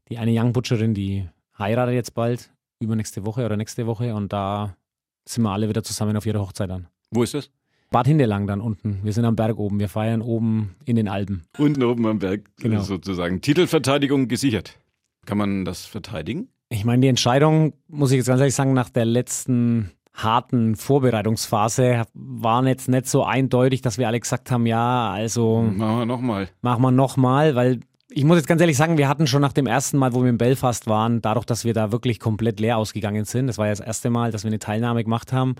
die 0.08 0.18
eine 0.18 0.32
Young 0.34 0.52
Butcherin, 0.52 0.92
die 0.92 1.28
heiratet 1.56 1.94
jetzt 1.94 2.14
bald, 2.14 2.52
übernächste 2.80 3.24
Woche 3.24 3.46
oder 3.46 3.56
nächste 3.56 3.86
Woche 3.86 4.14
und 4.14 4.32
da 4.32 4.76
sind 5.24 5.44
wir 5.44 5.50
alle 5.50 5.68
wieder 5.68 5.84
zusammen 5.84 6.16
auf 6.16 6.26
ihrer 6.26 6.40
Hochzeit 6.40 6.70
an. 6.70 6.88
Wo 7.12 7.22
ist 7.22 7.34
das? 7.34 7.50
Bad 7.90 8.06
Hindelang 8.06 8.46
dann 8.46 8.60
unten. 8.60 9.00
Wir 9.02 9.12
sind 9.12 9.24
am 9.24 9.34
Berg 9.34 9.58
oben. 9.58 9.80
Wir 9.80 9.88
feiern 9.88 10.22
oben 10.22 10.76
in 10.84 10.94
den 10.94 11.08
Alpen. 11.08 11.42
Unten 11.58 11.82
oben 11.82 12.06
am 12.06 12.20
Berg 12.20 12.44
genau. 12.56 12.82
sozusagen. 12.82 13.40
Titelverteidigung 13.40 14.28
gesichert. 14.28 14.78
Kann 15.26 15.38
man 15.38 15.64
das 15.64 15.86
verteidigen? 15.86 16.48
Ich 16.68 16.84
meine, 16.84 17.02
die 17.02 17.08
Entscheidung, 17.08 17.72
muss 17.88 18.12
ich 18.12 18.18
jetzt 18.18 18.28
ganz 18.28 18.38
ehrlich 18.40 18.54
sagen, 18.54 18.74
nach 18.74 18.90
der 18.90 19.04
letzten 19.04 19.90
harten 20.14 20.76
Vorbereitungsphase 20.76 22.04
waren 22.14 22.66
jetzt 22.66 22.88
nicht 22.88 23.06
so 23.06 23.24
eindeutig, 23.24 23.82
dass 23.82 23.98
wir 23.98 24.06
alle 24.06 24.20
gesagt 24.20 24.50
haben, 24.50 24.66
ja, 24.66 25.10
also 25.10 25.62
machen 25.62 25.98
wir 25.98 26.06
nochmal. 26.06 26.48
Machen 26.62 26.82
wir 26.82 26.90
nochmal, 26.92 27.54
weil 27.56 27.80
ich 28.08 28.24
muss 28.24 28.36
jetzt 28.36 28.46
ganz 28.46 28.60
ehrlich 28.60 28.76
sagen, 28.76 28.98
wir 28.98 29.08
hatten 29.08 29.26
schon 29.26 29.40
nach 29.40 29.52
dem 29.52 29.66
ersten 29.66 29.98
Mal, 29.98 30.12
wo 30.14 30.22
wir 30.22 30.30
in 30.30 30.38
Belfast 30.38 30.86
waren, 30.86 31.22
dadurch, 31.22 31.44
dass 31.44 31.64
wir 31.64 31.74
da 31.74 31.92
wirklich 31.92 32.20
komplett 32.20 32.60
leer 32.60 32.76
ausgegangen 32.76 33.24
sind, 33.24 33.46
das 33.46 33.58
war 33.58 33.66
ja 33.66 33.72
das 33.72 33.80
erste 33.80 34.10
Mal, 34.10 34.30
dass 34.30 34.44
wir 34.44 34.48
eine 34.48 34.58
Teilnahme 34.58 35.02
gemacht 35.02 35.32
haben, 35.32 35.56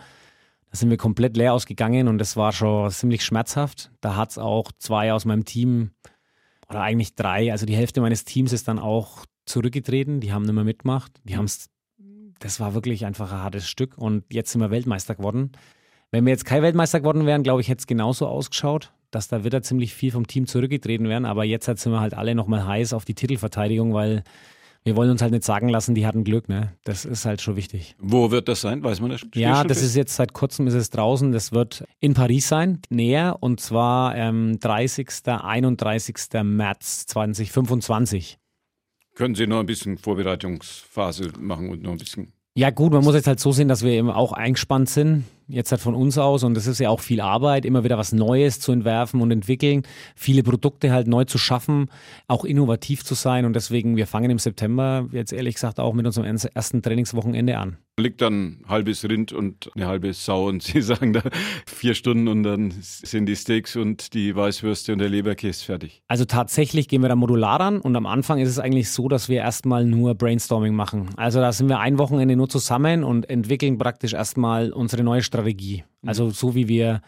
da 0.70 0.76
sind 0.76 0.90
wir 0.90 0.96
komplett 0.96 1.36
leer 1.36 1.52
ausgegangen 1.52 2.08
und 2.08 2.18
das 2.18 2.36
war 2.36 2.52
schon 2.52 2.90
ziemlich 2.90 3.24
schmerzhaft. 3.24 3.90
Da 4.00 4.16
hat 4.16 4.30
es 4.30 4.38
auch 4.38 4.70
zwei 4.78 5.12
aus 5.12 5.24
meinem 5.24 5.44
Team 5.44 5.90
oder 6.68 6.82
eigentlich 6.82 7.14
drei, 7.14 7.50
also 7.50 7.66
die 7.66 7.76
Hälfte 7.76 8.00
meines 8.00 8.24
Teams 8.24 8.52
ist 8.52 8.68
dann 8.68 8.78
auch 8.78 9.26
zurückgetreten, 9.46 10.20
die 10.20 10.32
haben 10.32 10.44
nicht 10.44 10.54
mehr 10.54 10.64
mitgemacht, 10.64 11.20
die 11.24 11.36
haben 11.36 11.48
das 12.38 12.58
war 12.58 12.74
wirklich 12.74 13.04
einfach 13.04 13.32
ein 13.32 13.42
hartes 13.42 13.68
Stück 13.68 13.98
und 13.98 14.24
jetzt 14.32 14.52
sind 14.52 14.60
wir 14.60 14.70
Weltmeister 14.70 15.14
geworden. 15.14 15.52
Wenn 16.10 16.24
wir 16.24 16.30
jetzt 16.30 16.44
kein 16.44 16.62
Weltmeister 16.62 17.00
geworden 17.00 17.26
wären, 17.26 17.42
glaube 17.42 17.60
ich, 17.60 17.68
hätte 17.68 17.80
es 17.80 17.86
genauso 17.86 18.26
ausgeschaut, 18.26 18.92
dass 19.10 19.28
da 19.28 19.44
wieder 19.44 19.62
ziemlich 19.62 19.94
viel 19.94 20.10
vom 20.10 20.26
Team 20.26 20.46
zurückgetreten 20.46 21.08
wären. 21.08 21.24
Aber 21.24 21.44
jetzt 21.44 21.66
sind 21.66 21.92
wir 21.92 22.00
halt 22.00 22.14
alle 22.14 22.34
nochmal 22.34 22.66
heiß 22.66 22.94
auf 22.94 23.04
die 23.04 23.14
Titelverteidigung, 23.14 23.92
weil 23.92 24.24
wir 24.82 24.96
wollen 24.96 25.10
uns 25.10 25.20
halt 25.20 25.32
nicht 25.32 25.44
sagen 25.44 25.68
lassen, 25.68 25.94
die 25.94 26.06
hatten 26.06 26.24
Glück, 26.24 26.48
ne? 26.48 26.74
Das 26.84 27.04
ist 27.04 27.26
halt 27.26 27.42
schon 27.42 27.56
wichtig. 27.56 27.94
Wo 27.98 28.30
wird 28.30 28.48
das 28.48 28.62
sein? 28.62 28.82
Weiß 28.82 29.00
man 29.00 29.10
das? 29.10 29.20
Ja, 29.34 29.62
das 29.64 29.82
ist 29.82 29.94
jetzt 29.94 30.16
seit 30.16 30.32
kurzem 30.32 30.66
ist 30.66 30.74
es 30.74 30.90
draußen. 30.90 31.32
Das 31.32 31.52
wird 31.52 31.84
in 32.00 32.14
Paris 32.14 32.48
sein, 32.48 32.80
näher 32.88 33.36
und 33.40 33.60
zwar 33.60 34.16
ähm, 34.16 34.58
30. 34.58 35.08
31. 35.26 36.16
März 36.42 37.06
2025. 37.06 38.38
Können 39.14 39.34
Sie 39.34 39.46
noch 39.46 39.60
ein 39.60 39.66
bisschen 39.66 39.98
Vorbereitungsphase 39.98 41.32
machen 41.38 41.68
und 41.68 41.82
noch 41.82 41.92
ein 41.92 41.98
bisschen 41.98 42.32
ja 42.54 42.70
gut, 42.70 42.92
man 42.92 43.04
muss 43.04 43.14
jetzt 43.14 43.28
halt 43.28 43.38
so 43.38 43.52
sehen, 43.52 43.68
dass 43.68 43.84
wir 43.84 43.92
eben 43.92 44.10
auch 44.10 44.32
eingespannt 44.32 44.90
sind 44.90 45.24
jetzt 45.50 45.72
halt 45.72 45.80
von 45.80 45.94
uns 45.94 46.18
aus 46.18 46.44
und 46.44 46.54
das 46.54 46.66
ist 46.66 46.78
ja 46.78 46.88
auch 46.88 47.00
viel 47.00 47.20
Arbeit, 47.20 47.64
immer 47.64 47.84
wieder 47.84 47.98
was 47.98 48.12
Neues 48.12 48.60
zu 48.60 48.72
entwerfen 48.72 49.20
und 49.20 49.30
entwickeln, 49.30 49.82
viele 50.14 50.42
Produkte 50.42 50.92
halt 50.92 51.06
neu 51.06 51.24
zu 51.24 51.38
schaffen, 51.38 51.90
auch 52.28 52.44
innovativ 52.44 53.04
zu 53.04 53.14
sein 53.14 53.44
und 53.44 53.54
deswegen, 53.54 53.96
wir 53.96 54.06
fangen 54.06 54.30
im 54.30 54.38
September 54.38 55.08
jetzt 55.12 55.32
ehrlich 55.32 55.54
gesagt 55.54 55.80
auch 55.80 55.94
mit 55.94 56.06
unserem 56.06 56.26
ersten 56.54 56.82
Trainingswochenende 56.82 57.58
an. 57.58 57.76
Liegt 57.98 58.22
dann 58.22 58.60
halbes 58.66 59.06
Rind 59.06 59.32
und 59.32 59.70
eine 59.74 59.86
halbe 59.86 60.12
Sau 60.14 60.48
und 60.48 60.62
Sie 60.70 60.80
sagen 60.80 61.12
da 61.12 61.22
vier 61.66 61.94
Stunden 61.94 62.28
und 62.28 62.44
dann 62.44 62.72
sind 62.80 63.26
die 63.26 63.36
Steaks 63.36 63.76
und 63.76 64.14
die 64.14 64.34
Weißwürste 64.34 64.92
und 64.92 65.00
der 65.00 65.08
Leberkäse 65.08 65.64
fertig. 65.64 66.02
Also 66.08 66.24
tatsächlich 66.24 66.88
gehen 66.88 67.02
wir 67.02 67.08
da 67.08 67.16
modular 67.16 67.60
ran 67.60 67.80
und 67.80 67.94
am 67.96 68.06
Anfang 68.06 68.38
ist 68.38 68.48
es 68.48 68.58
eigentlich 68.58 68.90
so, 68.90 69.08
dass 69.08 69.28
wir 69.28 69.38
erstmal 69.38 69.84
nur 69.84 70.14
Brainstorming 70.14 70.74
machen. 70.74 71.10
Also 71.16 71.40
da 71.40 71.52
sind 71.52 71.68
wir 71.68 71.80
ein 71.80 71.98
Wochenende 71.98 72.36
nur 72.36 72.48
zusammen 72.48 73.04
und 73.04 73.28
entwickeln 73.28 73.76
praktisch 73.76 74.14
erstmal 74.14 74.72
unsere 74.72 75.02
neue 75.02 75.22
Strategie 75.22 75.39
Strategie. 75.40 75.84
Also 76.06 76.30
so 76.30 76.54
wie 76.54 76.68
wir 76.68 77.02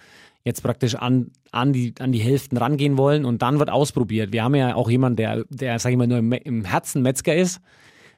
jetzt 0.44 0.62
praktisch 0.62 0.96
an, 0.96 1.30
an, 1.50 1.72
die, 1.72 1.94
an 1.98 2.12
die 2.12 2.18
Hälften 2.18 2.56
rangehen 2.56 2.98
wollen 2.98 3.24
und 3.24 3.42
dann 3.42 3.58
wird 3.58 3.70
ausprobiert. 3.70 4.32
Wir 4.32 4.42
haben 4.42 4.54
ja 4.54 4.74
auch 4.74 4.90
jemanden, 4.90 5.16
der, 5.16 5.44
der 5.48 5.78
sag 5.78 5.90
ich 5.90 5.96
mal, 5.96 6.06
nur 6.06 6.18
im, 6.18 6.32
im 6.32 6.64
Herzen 6.64 7.02
Metzger 7.02 7.34
ist. 7.34 7.60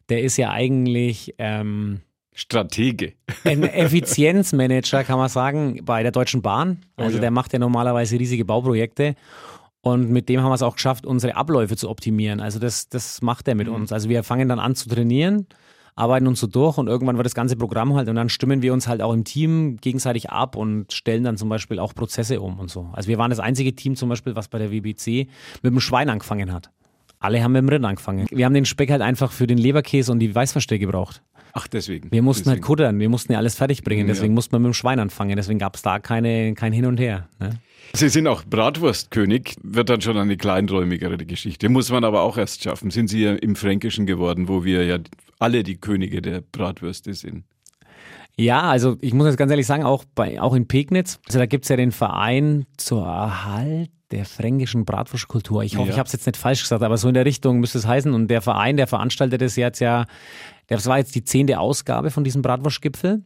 Der 0.09 0.23
ist 0.23 0.37
ja 0.37 0.51
eigentlich 0.51 1.35
ähm, 1.39 2.01
Stratege. 2.35 3.13
Ein 3.45 3.63
Effizienzmanager, 3.63 5.05
kann 5.05 5.19
man 5.19 5.29
sagen, 5.29 5.81
bei 5.85 6.03
der 6.03 6.13
Deutschen 6.13 6.43
Bahn. 6.43 6.79
Oh 6.97 7.03
also 7.03 7.15
oh 7.15 7.17
ja. 7.17 7.21
der 7.21 7.31
macht 7.31 7.53
ja 7.53 7.59
normalerweise 7.59 8.19
riesige 8.19 8.45
Bauprojekte. 8.45 9.15
Und 9.81 10.11
mit 10.11 10.31
dem 10.31 10.41
haben 10.41 10.51
wir 10.51 10.55
es 10.55 10.63
auch 10.63 10.77
geschafft, 10.77 11.05
unsere 11.05 11.37
Abläufe 11.37 11.77
zu 11.77 11.91
optimieren. 11.91 12.41
Also 12.41 12.59
das, 12.59 12.89
das 12.89 13.21
macht 13.21 13.47
er 13.49 13.55
mit 13.55 13.69
mhm. 13.69 13.75
uns. 13.75 13.93
Also 13.93 14.09
wir 14.09 14.23
fangen 14.23 14.49
dann 14.49 14.59
an 14.59 14.75
zu 14.75 14.89
trainieren 14.89 15.47
arbeiten 15.97 16.27
uns 16.27 16.41
so 16.41 16.47
durch 16.47 16.79
und 16.79 16.89
irgendwann 16.89 17.17
wird 17.17 17.27
das 17.27 17.35
ganze 17.35 17.57
Programm 17.57 17.95
halt 17.95 18.09
und 18.09 18.17
dann 18.17 18.29
stimmen 18.29 18.63
wir 18.63 18.73
uns 18.73 18.89
halt 18.89 19.01
auch 19.01 19.13
im 19.13 19.25
Team 19.25 19.77
gegenseitig 19.81 20.31
ab 20.31 20.57
und 20.57 20.93
stellen 20.93 21.25
dann 21.25 21.37
zum 21.37 21.49
Beispiel 21.49 21.79
auch 21.79 21.95
Prozesse 21.95 22.41
um 22.41 22.59
und 22.59 22.71
so. 22.71 22.91
Also 22.93 23.09
wir 23.09 23.19
waren 23.19 23.31
das 23.31 23.41
einzige 23.41 23.75
Team 23.75 23.95
zum 23.97 24.09
Beispiel, 24.09 24.35
was 24.35 24.49
bei 24.49 24.59
der 24.59 24.73
WBC 24.73 25.29
mit 25.63 25.73
dem 25.73 25.81
Schwein 25.81 26.09
angefangen 26.09 26.53
hat. 26.53 26.71
Alle 27.21 27.43
haben 27.43 27.53
mit 27.53 27.63
dem 27.63 27.69
Rind 27.69 27.85
angefangen. 27.85 28.27
Wir 28.31 28.45
haben 28.45 28.55
den 28.55 28.67
Speck 28.67 28.91
halt 28.91 29.01
einfach 29.01 29.33
für 29.33 29.47
den 29.47 29.57
Leberkäse 29.57 30.13
und 30.13 30.19
die 30.19 30.35
Weißversteh 30.35 30.79
gebraucht. 30.79 31.23
Ach, 31.57 31.69
deswegen. 31.69 32.11
Wir 32.11 32.21
mussten 32.21 32.49
halt 32.49 32.59
deswegen. 32.59 32.63
halt 32.63 32.67
kuttern, 32.67 32.99
wir 32.99 33.09
mussten 33.09 33.33
ja 33.33 33.39
alles 33.39 33.55
fertig 33.55 33.85
bringen, 33.85 34.09
deswegen 34.09 34.33
ja. 34.33 34.35
mussten 34.35 34.53
wir 34.53 34.59
mit 34.59 34.67
dem 34.67 34.75
Schwein 34.75 34.99
anfangen, 34.99 35.37
deswegen 35.37 35.61
gab 35.61 35.77
es 35.77 35.83
da 35.83 36.01
keine, 36.01 36.55
kein 36.55 36.73
Hin 36.73 36.85
und 36.85 36.99
Her. 36.99 37.29
Ne? 37.39 37.51
Sie 37.93 38.09
sind 38.09 38.27
auch 38.27 38.43
Bratwurstkönig, 38.45 39.55
wird 39.63 39.89
dann 39.89 40.01
schon 40.01 40.17
eine 40.17 40.37
kleinräumigere 40.37 41.17
Geschichte. 41.19 41.69
Muss 41.69 41.93
man 41.93 42.03
aber 42.03 42.23
auch 42.23 42.37
erst 42.37 42.65
schaffen. 42.65 42.91
Sind 42.91 43.09
Sie 43.09 43.23
ja 43.23 43.35
im 43.35 43.55
Fränkischen 43.55 44.05
geworden, 44.05 44.49
wo 44.49 44.65
wir 44.65 44.85
ja 44.85 44.99
alle 45.39 45.63
die 45.63 45.77
Könige 45.77 46.23
der 46.23 46.41
Bratwürste 46.41 47.15
sind. 47.15 47.45
Ja, 48.37 48.63
also 48.63 48.97
ich 49.01 49.15
muss 49.15 49.27
jetzt 49.27 49.37
ganz 49.37 49.51
ehrlich 49.51 49.67
sagen, 49.67 49.85
auch, 49.85 50.05
bei, 50.15 50.41
auch 50.41 50.55
in 50.55 50.67
Pegnitz, 50.67 51.21
also 51.27 51.39
da 51.39 51.47
gibt 51.47 51.65
es 51.65 51.69
ja 51.69 51.77
den 51.77 51.93
Verein 51.93 52.67
zur 52.77 53.07
Erhalt 53.07 53.91
der 54.11 54.25
fränkischen 54.25 54.85
Bratwurstkultur. 54.85 55.63
Ich 55.63 55.77
hoffe, 55.77 55.89
ja. 55.89 55.95
ich 55.95 55.99
habe 55.99 56.07
es 56.07 56.13
jetzt 56.13 56.27
nicht 56.27 56.37
falsch 56.37 56.63
gesagt, 56.63 56.83
aber 56.83 56.97
so 56.99 57.09
in 57.09 57.15
der 57.15 57.25
Richtung 57.25 57.59
müsste 57.59 57.79
es 57.79 57.87
heißen. 57.87 58.13
Und 58.13 58.29
der 58.29 58.43
Verein, 58.43 58.77
der 58.77 58.87
veranstaltet 58.87 59.43
es 59.43 59.57
jetzt 59.57 59.81
ja, 59.81 60.07
das 60.67 60.87
war 60.87 60.99
jetzt 60.99 61.15
die 61.15 61.25
zehnte 61.25 61.59
Ausgabe 61.59 62.11
von 62.11 62.25
diesem 62.25 62.43
Bratwurstgipfel. 62.43 63.23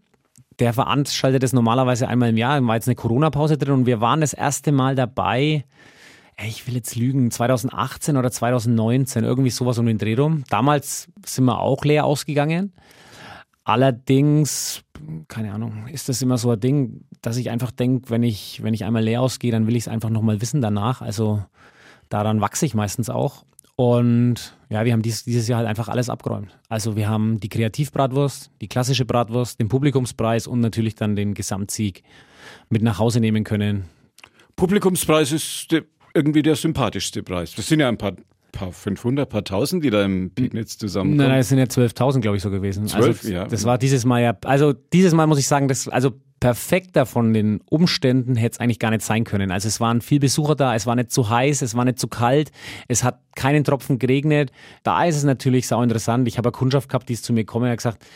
Der 0.59 0.73
veranstaltet 0.73 1.43
es 1.43 1.53
normalerweise 1.53 2.09
einmal 2.09 2.31
im 2.31 2.37
Jahr, 2.37 2.65
war 2.67 2.75
jetzt 2.75 2.89
eine 2.89 2.97
Corona-Pause 2.97 3.59
drin 3.59 3.75
und 3.75 3.87
wir 3.87 4.01
waren 4.01 4.21
das 4.21 4.33
erste 4.33 4.73
Mal 4.73 4.95
dabei, 4.95 5.65
ich 6.47 6.67
will 6.67 6.75
jetzt 6.75 6.95
lügen, 6.95 7.31
2018 7.31 8.17
oder 8.17 8.31
2019, 8.31 9.25
irgendwie 9.25 9.51
sowas 9.51 9.79
um 9.79 9.87
den 9.87 9.99
Dreh 9.99 10.15
rum. 10.15 10.45
Damals 10.49 11.09
sind 11.27 11.45
wir 11.45 11.61
auch 11.61 11.85
leer 11.85 12.05
ausgegangen. 12.05 12.73
Allerdings, 13.65 14.83
keine 15.27 15.53
Ahnung, 15.53 15.89
ist 15.89 16.09
das 16.09 16.23
immer 16.23 16.39
so 16.39 16.51
ein 16.53 16.61
Ding, 16.61 17.05
dass 17.21 17.37
ich 17.37 17.51
einfach 17.51 17.71
denke, 17.71 18.09
wenn 18.11 18.23
ich, 18.23 18.63
wenn 18.63 18.73
ich 18.73 18.85
einmal 18.85 19.03
leer 19.03 19.21
ausgehe, 19.21 19.53
dann 19.53 19.67
will 19.67 19.77
ich 19.77 19.85
es 19.85 19.89
einfach 19.89 20.11
nochmal 20.11 20.41
wissen 20.41 20.63
danach. 20.63 21.03
Also 21.03 21.45
daran 22.09 22.41
wachse 22.41 22.65
ich 22.65 22.75
meistens 22.75 23.11
auch. 23.11 23.45
Und 23.77 24.57
ja, 24.71 24.85
wir 24.85 24.93
haben 24.93 25.03
dies, 25.03 25.25
dieses 25.25 25.47
Jahr 25.49 25.59
halt 25.59 25.69
einfach 25.69 25.89
alles 25.89 26.09
abgeräumt. 26.09 26.59
Also 26.69 26.97
wir 26.97 27.09
haben 27.09 27.41
die 27.41 27.49
Kreativbratwurst, 27.49 28.51
die 28.61 28.69
klassische 28.69 29.05
Bratwurst, 29.05 29.61
den 29.61 29.69
Publikumspreis 29.69 30.47
und 30.47 30.61
natürlich 30.61 30.95
dann 30.95 31.15
den 31.15 31.35
Gesamtsieg 31.35 32.03
mit 32.71 32.83
nach 32.83 32.99
Hause 32.99 33.21
nehmen 33.21 33.45
können. 33.45 33.85
Publikumspreis 34.57 35.31
ist 35.31 35.77
irgendwie 36.19 36.43
der 36.43 36.57
sympathischste 36.57 37.23
Preis. 37.23 37.55
Das 37.55 37.67
sind 37.67 37.81
ja 37.81 37.89
ein 37.89 37.97
paar 37.99 38.13
paar 38.53 38.73
500, 38.73 39.29
paar 39.29 39.45
tausend, 39.45 39.85
die 39.85 39.91
da 39.91 40.05
im 40.05 40.31
Pegnitz 40.31 40.79
zusammenkommen. 40.79 41.19
Nein, 41.19 41.29
nein, 41.29 41.41
es 41.41 41.49
sind 41.49 41.59
ja 41.59 41.65
12.000, 41.65 42.21
glaube 42.21 42.37
ich, 42.37 42.43
so 42.43 42.51
gewesen. 42.51 42.87
12, 42.87 43.07
also, 43.07 43.33
ja. 43.33 43.45
Das 43.47 43.65
war 43.65 43.79
dieses 43.79 44.05
Mal 44.05 44.23
ja, 44.23 44.37
also 44.45 44.73
dieses 44.73 45.15
Mal 45.15 45.27
muss 45.27 45.39
ich 45.39 45.47
sagen, 45.47 45.69
das, 45.69 45.89
also 45.89 46.13
perfekter 46.41 47.07
von 47.07 47.33
den 47.33 47.61
Umständen 47.69 48.37
hätte 48.37 48.55
es 48.55 48.61
eigentlich 48.61 48.79
gar 48.79 48.91
nicht 48.91 49.03
sein 49.03 49.25
können. 49.25 49.51
Also 49.51 49.69
es 49.69 49.81
waren 49.81 50.01
viel 50.01 50.21
Besucher 50.21 50.55
da, 50.55 50.75
es 50.75 50.87
war 50.87 50.95
nicht 50.95 51.11
zu 51.11 51.29
heiß, 51.29 51.63
es 51.63 51.75
war 51.75 51.85
nicht 51.85 51.99
zu 51.99 52.09
kalt, 52.09 52.53
es 52.87 53.03
hat 53.05 53.21
keinen 53.35 53.65
Tropfen 53.65 53.99
geregnet. 53.99 54.53
Da 54.83 55.05
ist 55.05 55.17
es 55.17 55.25
natürlich 55.25 55.67
sau 55.67 55.83
interessant. 55.83 56.29
Ich 56.29 56.39
habe 56.39 56.49
eine 56.49 56.53
Kundschaft 56.53 56.89
gehabt, 56.89 57.09
die 57.09 57.15
ist 57.15 57.25
zu 57.25 57.33
mir 57.33 57.41
gekommen 57.41 57.65
und 57.65 57.71
hat 57.71 57.79
gesagt, 57.79 58.07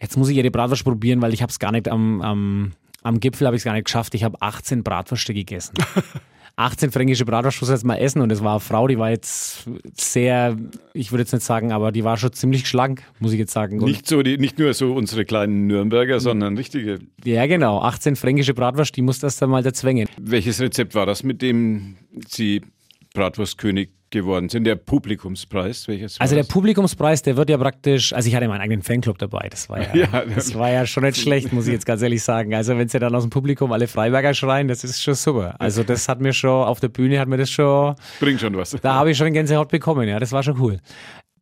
jetzt 0.00 0.16
muss 0.16 0.28
ich 0.28 0.36
ihre 0.36 0.50
Bratwurst 0.50 0.84
probieren, 0.84 1.22
weil 1.22 1.32
ich 1.32 1.42
habe 1.42 1.50
es 1.50 1.58
gar 1.58 1.72
nicht 1.72 1.88
am, 1.88 2.20
am, 2.20 2.72
am 3.02 3.20
Gipfel 3.20 3.46
habe 3.46 3.56
ich 3.56 3.60
es 3.60 3.64
gar 3.64 3.72
nicht 3.72 3.86
geschafft. 3.86 4.14
Ich 4.14 4.24
habe 4.24 4.40
18 4.40 4.82
Bratwürste 4.82 5.32
gegessen. 5.32 5.74
18 6.58 6.90
fränkische 6.90 7.24
Bratwurst 7.24 7.62
jetzt 7.62 7.84
mal 7.84 7.96
essen 7.96 8.20
und 8.20 8.32
es 8.32 8.42
war 8.42 8.52
eine 8.52 8.60
Frau, 8.60 8.88
die 8.88 8.98
war 8.98 9.10
jetzt 9.10 9.64
sehr, 9.96 10.56
ich 10.92 11.12
würde 11.12 11.22
jetzt 11.22 11.32
nicht 11.32 11.44
sagen, 11.44 11.70
aber 11.70 11.92
die 11.92 12.02
war 12.02 12.16
schon 12.16 12.32
ziemlich 12.32 12.66
schlank, 12.66 13.04
muss 13.20 13.32
ich 13.32 13.38
jetzt 13.38 13.52
sagen. 13.52 13.78
Und 13.78 13.88
nicht 13.88 14.08
so, 14.08 14.22
die, 14.24 14.38
nicht 14.38 14.58
nur 14.58 14.74
so 14.74 14.92
unsere 14.92 15.24
kleinen 15.24 15.68
Nürnberger, 15.68 16.18
sondern 16.18 16.56
richtige. 16.56 16.98
Ja, 17.24 17.46
genau. 17.46 17.80
18 17.80 18.16
fränkische 18.16 18.54
Bratwurst, 18.54 18.96
die 18.96 19.02
muss 19.02 19.20
das 19.20 19.36
dann 19.36 19.50
mal 19.50 19.64
erzwängen. 19.64 20.08
Welches 20.20 20.60
Rezept 20.60 20.96
war 20.96 21.06
das, 21.06 21.22
mit 21.22 21.42
dem 21.42 21.94
Sie 22.26 22.62
Bratwurstkönig 23.14 23.90
geworden 24.10 24.48
sind. 24.48 24.64
Der 24.64 24.76
Publikumspreis, 24.76 25.88
welches 25.88 26.20
Also 26.20 26.34
der? 26.34 26.44
Publikumspreis, 26.44 27.22
der 27.22 27.36
wird 27.36 27.50
ja 27.50 27.58
praktisch, 27.58 28.12
also 28.12 28.28
ich 28.28 28.34
hatte 28.34 28.48
meinen 28.48 28.60
eigenen 28.60 28.82
Fanclub 28.82 29.18
dabei, 29.18 29.48
das 29.50 29.68
war 29.68 29.80
ja, 29.80 29.94
ja 30.12 30.24
das 30.24 30.54
war 30.54 30.70
ja 30.70 30.86
schon 30.86 31.04
nicht 31.04 31.18
schlecht, 31.18 31.52
muss 31.52 31.66
ich 31.66 31.72
jetzt 31.72 31.86
ganz 31.86 32.02
ehrlich 32.02 32.22
sagen. 32.22 32.54
Also 32.54 32.76
wenn 32.76 32.88
sie 32.88 32.98
dann 32.98 33.14
aus 33.14 33.24
dem 33.24 33.30
Publikum 33.30 33.72
alle 33.72 33.86
Freiberger 33.86 34.34
schreien, 34.34 34.68
das 34.68 34.84
ist 34.84 35.02
schon 35.02 35.14
super. 35.14 35.56
Also 35.58 35.82
das 35.82 36.08
hat 36.08 36.20
mir 36.20 36.32
schon, 36.32 36.64
auf 36.64 36.80
der 36.80 36.88
Bühne 36.88 37.20
hat 37.20 37.28
mir 37.28 37.36
das 37.36 37.50
schon... 37.50 37.94
Bringt 38.20 38.40
schon 38.40 38.56
was. 38.56 38.70
Da 38.70 38.94
habe 38.94 39.10
ich 39.10 39.18
schon 39.18 39.32
Gänsehaut 39.32 39.68
bekommen, 39.68 40.08
ja, 40.08 40.18
das 40.18 40.32
war 40.32 40.42
schon 40.42 40.60
cool. 40.60 40.80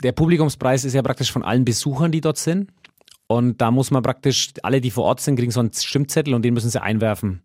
Der 0.02 0.12
Publikumspreis 0.12 0.84
ist 0.84 0.94
ja 0.94 1.02
praktisch 1.02 1.32
von 1.32 1.42
allen 1.42 1.64
Besuchern, 1.64 2.12
die 2.12 2.20
dort 2.20 2.38
sind. 2.38 2.70
Und 3.28 3.60
da 3.60 3.70
muss 3.70 3.90
man 3.90 4.02
praktisch, 4.02 4.50
alle, 4.62 4.80
die 4.80 4.90
vor 4.90 5.04
Ort 5.04 5.20
sind, 5.20 5.36
kriegen 5.36 5.50
so 5.50 5.60
einen 5.60 5.72
Stimmzettel 5.72 6.34
und 6.34 6.42
den 6.42 6.54
müssen 6.54 6.70
sie 6.70 6.80
einwerfen. 6.80 7.42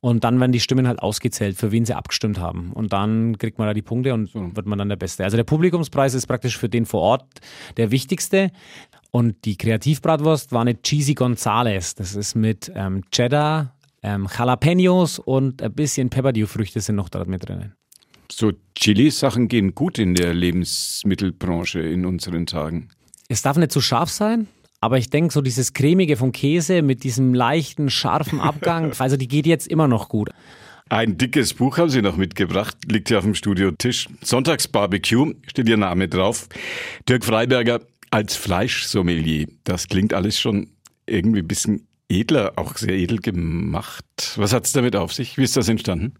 Und 0.00 0.24
dann 0.24 0.40
werden 0.40 0.52
die 0.52 0.60
Stimmen 0.60 0.88
halt 0.88 1.00
ausgezählt, 1.00 1.58
für 1.58 1.72
wen 1.72 1.84
sie 1.84 1.94
abgestimmt 1.94 2.38
haben. 2.38 2.72
Und 2.72 2.92
dann 2.92 3.36
kriegt 3.36 3.58
man 3.58 3.66
da 3.66 3.74
die 3.74 3.82
Punkte 3.82 4.14
und 4.14 4.30
so. 4.30 4.56
wird 4.56 4.66
man 4.66 4.78
dann 4.78 4.88
der 4.88 4.96
Beste. 4.96 5.24
Also 5.24 5.36
der 5.36 5.44
Publikumspreis 5.44 6.14
ist 6.14 6.26
praktisch 6.26 6.56
für 6.56 6.70
den 6.70 6.86
vor 6.86 7.02
Ort 7.02 7.26
der 7.76 7.90
wichtigste. 7.90 8.50
Und 9.10 9.44
die 9.44 9.56
Kreativbratwurst 9.56 10.52
war 10.52 10.62
eine 10.62 10.80
Cheesy 10.80 11.14
Gonzales. 11.14 11.94
Das 11.96 12.14
ist 12.14 12.34
mit 12.34 12.72
ähm, 12.74 13.02
Cheddar, 13.10 13.74
ähm, 14.02 14.26
Jalapenos 14.34 15.18
und 15.18 15.62
ein 15.62 15.72
bisschen 15.74 16.08
Pepperdew-Früchte 16.08 16.80
sind 16.80 16.96
noch 16.96 17.10
da 17.10 17.22
mit 17.26 17.46
drinnen. 17.46 17.74
So 18.32 18.52
Chili-Sachen 18.76 19.48
gehen 19.48 19.74
gut 19.74 19.98
in 19.98 20.14
der 20.14 20.32
Lebensmittelbranche 20.32 21.80
in 21.80 22.06
unseren 22.06 22.46
Tagen. 22.46 22.88
Es 23.28 23.42
darf 23.42 23.56
nicht 23.56 23.72
zu 23.72 23.80
scharf 23.80 24.10
sein. 24.10 24.46
Aber 24.80 24.98
ich 24.98 25.10
denke, 25.10 25.32
so 25.32 25.42
dieses 25.42 25.74
cremige 25.74 26.16
vom 26.16 26.32
Käse 26.32 26.82
mit 26.82 27.04
diesem 27.04 27.34
leichten, 27.34 27.90
scharfen 27.90 28.40
Abgang, 28.40 28.92
also 28.98 29.16
die 29.16 29.28
geht 29.28 29.46
jetzt 29.46 29.68
immer 29.68 29.88
noch 29.88 30.08
gut. 30.08 30.30
Ein 30.88 31.18
dickes 31.18 31.54
Buch 31.54 31.78
haben 31.78 31.88
Sie 31.88 32.02
noch 32.02 32.16
mitgebracht, 32.16 32.76
liegt 32.90 33.08
hier 33.08 33.18
auf 33.18 33.24
dem 33.24 33.36
Studiotisch. 33.36 34.08
Sonntagsbarbecue, 34.22 35.34
steht 35.46 35.68
Ihr 35.68 35.76
Name 35.76 36.08
drauf. 36.08 36.48
Dirk 37.08 37.24
Freiberger 37.24 37.80
als 38.10 38.34
Fleischsommelier. 38.34 39.46
Das 39.62 39.86
klingt 39.86 40.12
alles 40.12 40.40
schon 40.40 40.70
irgendwie 41.06 41.40
ein 41.40 41.48
bisschen 41.48 41.86
edler, 42.08 42.54
auch 42.56 42.76
sehr 42.76 42.94
edel 42.94 43.18
gemacht. 43.18 44.04
Was 44.36 44.52
hat 44.52 44.66
es 44.66 44.72
damit 44.72 44.96
auf 44.96 45.12
sich? 45.12 45.38
Wie 45.38 45.44
ist 45.44 45.56
das 45.56 45.68
entstanden? 45.68 46.14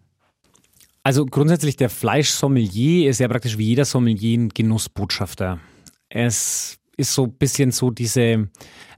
Also 1.02 1.26
grundsätzlich 1.26 1.76
der 1.76 1.90
Fleischsommelier 1.90 3.10
ist 3.10 3.20
ja 3.20 3.28
praktisch 3.28 3.58
wie 3.58 3.64
jeder 3.64 3.84
Sommelier 3.84 4.38
ein 4.38 4.48
Genussbotschafter. 4.50 5.58
Es 6.10 6.79
ist 7.00 7.14
so 7.14 7.24
ein 7.24 7.32
bisschen 7.32 7.72
so 7.72 7.90
diese 7.90 8.48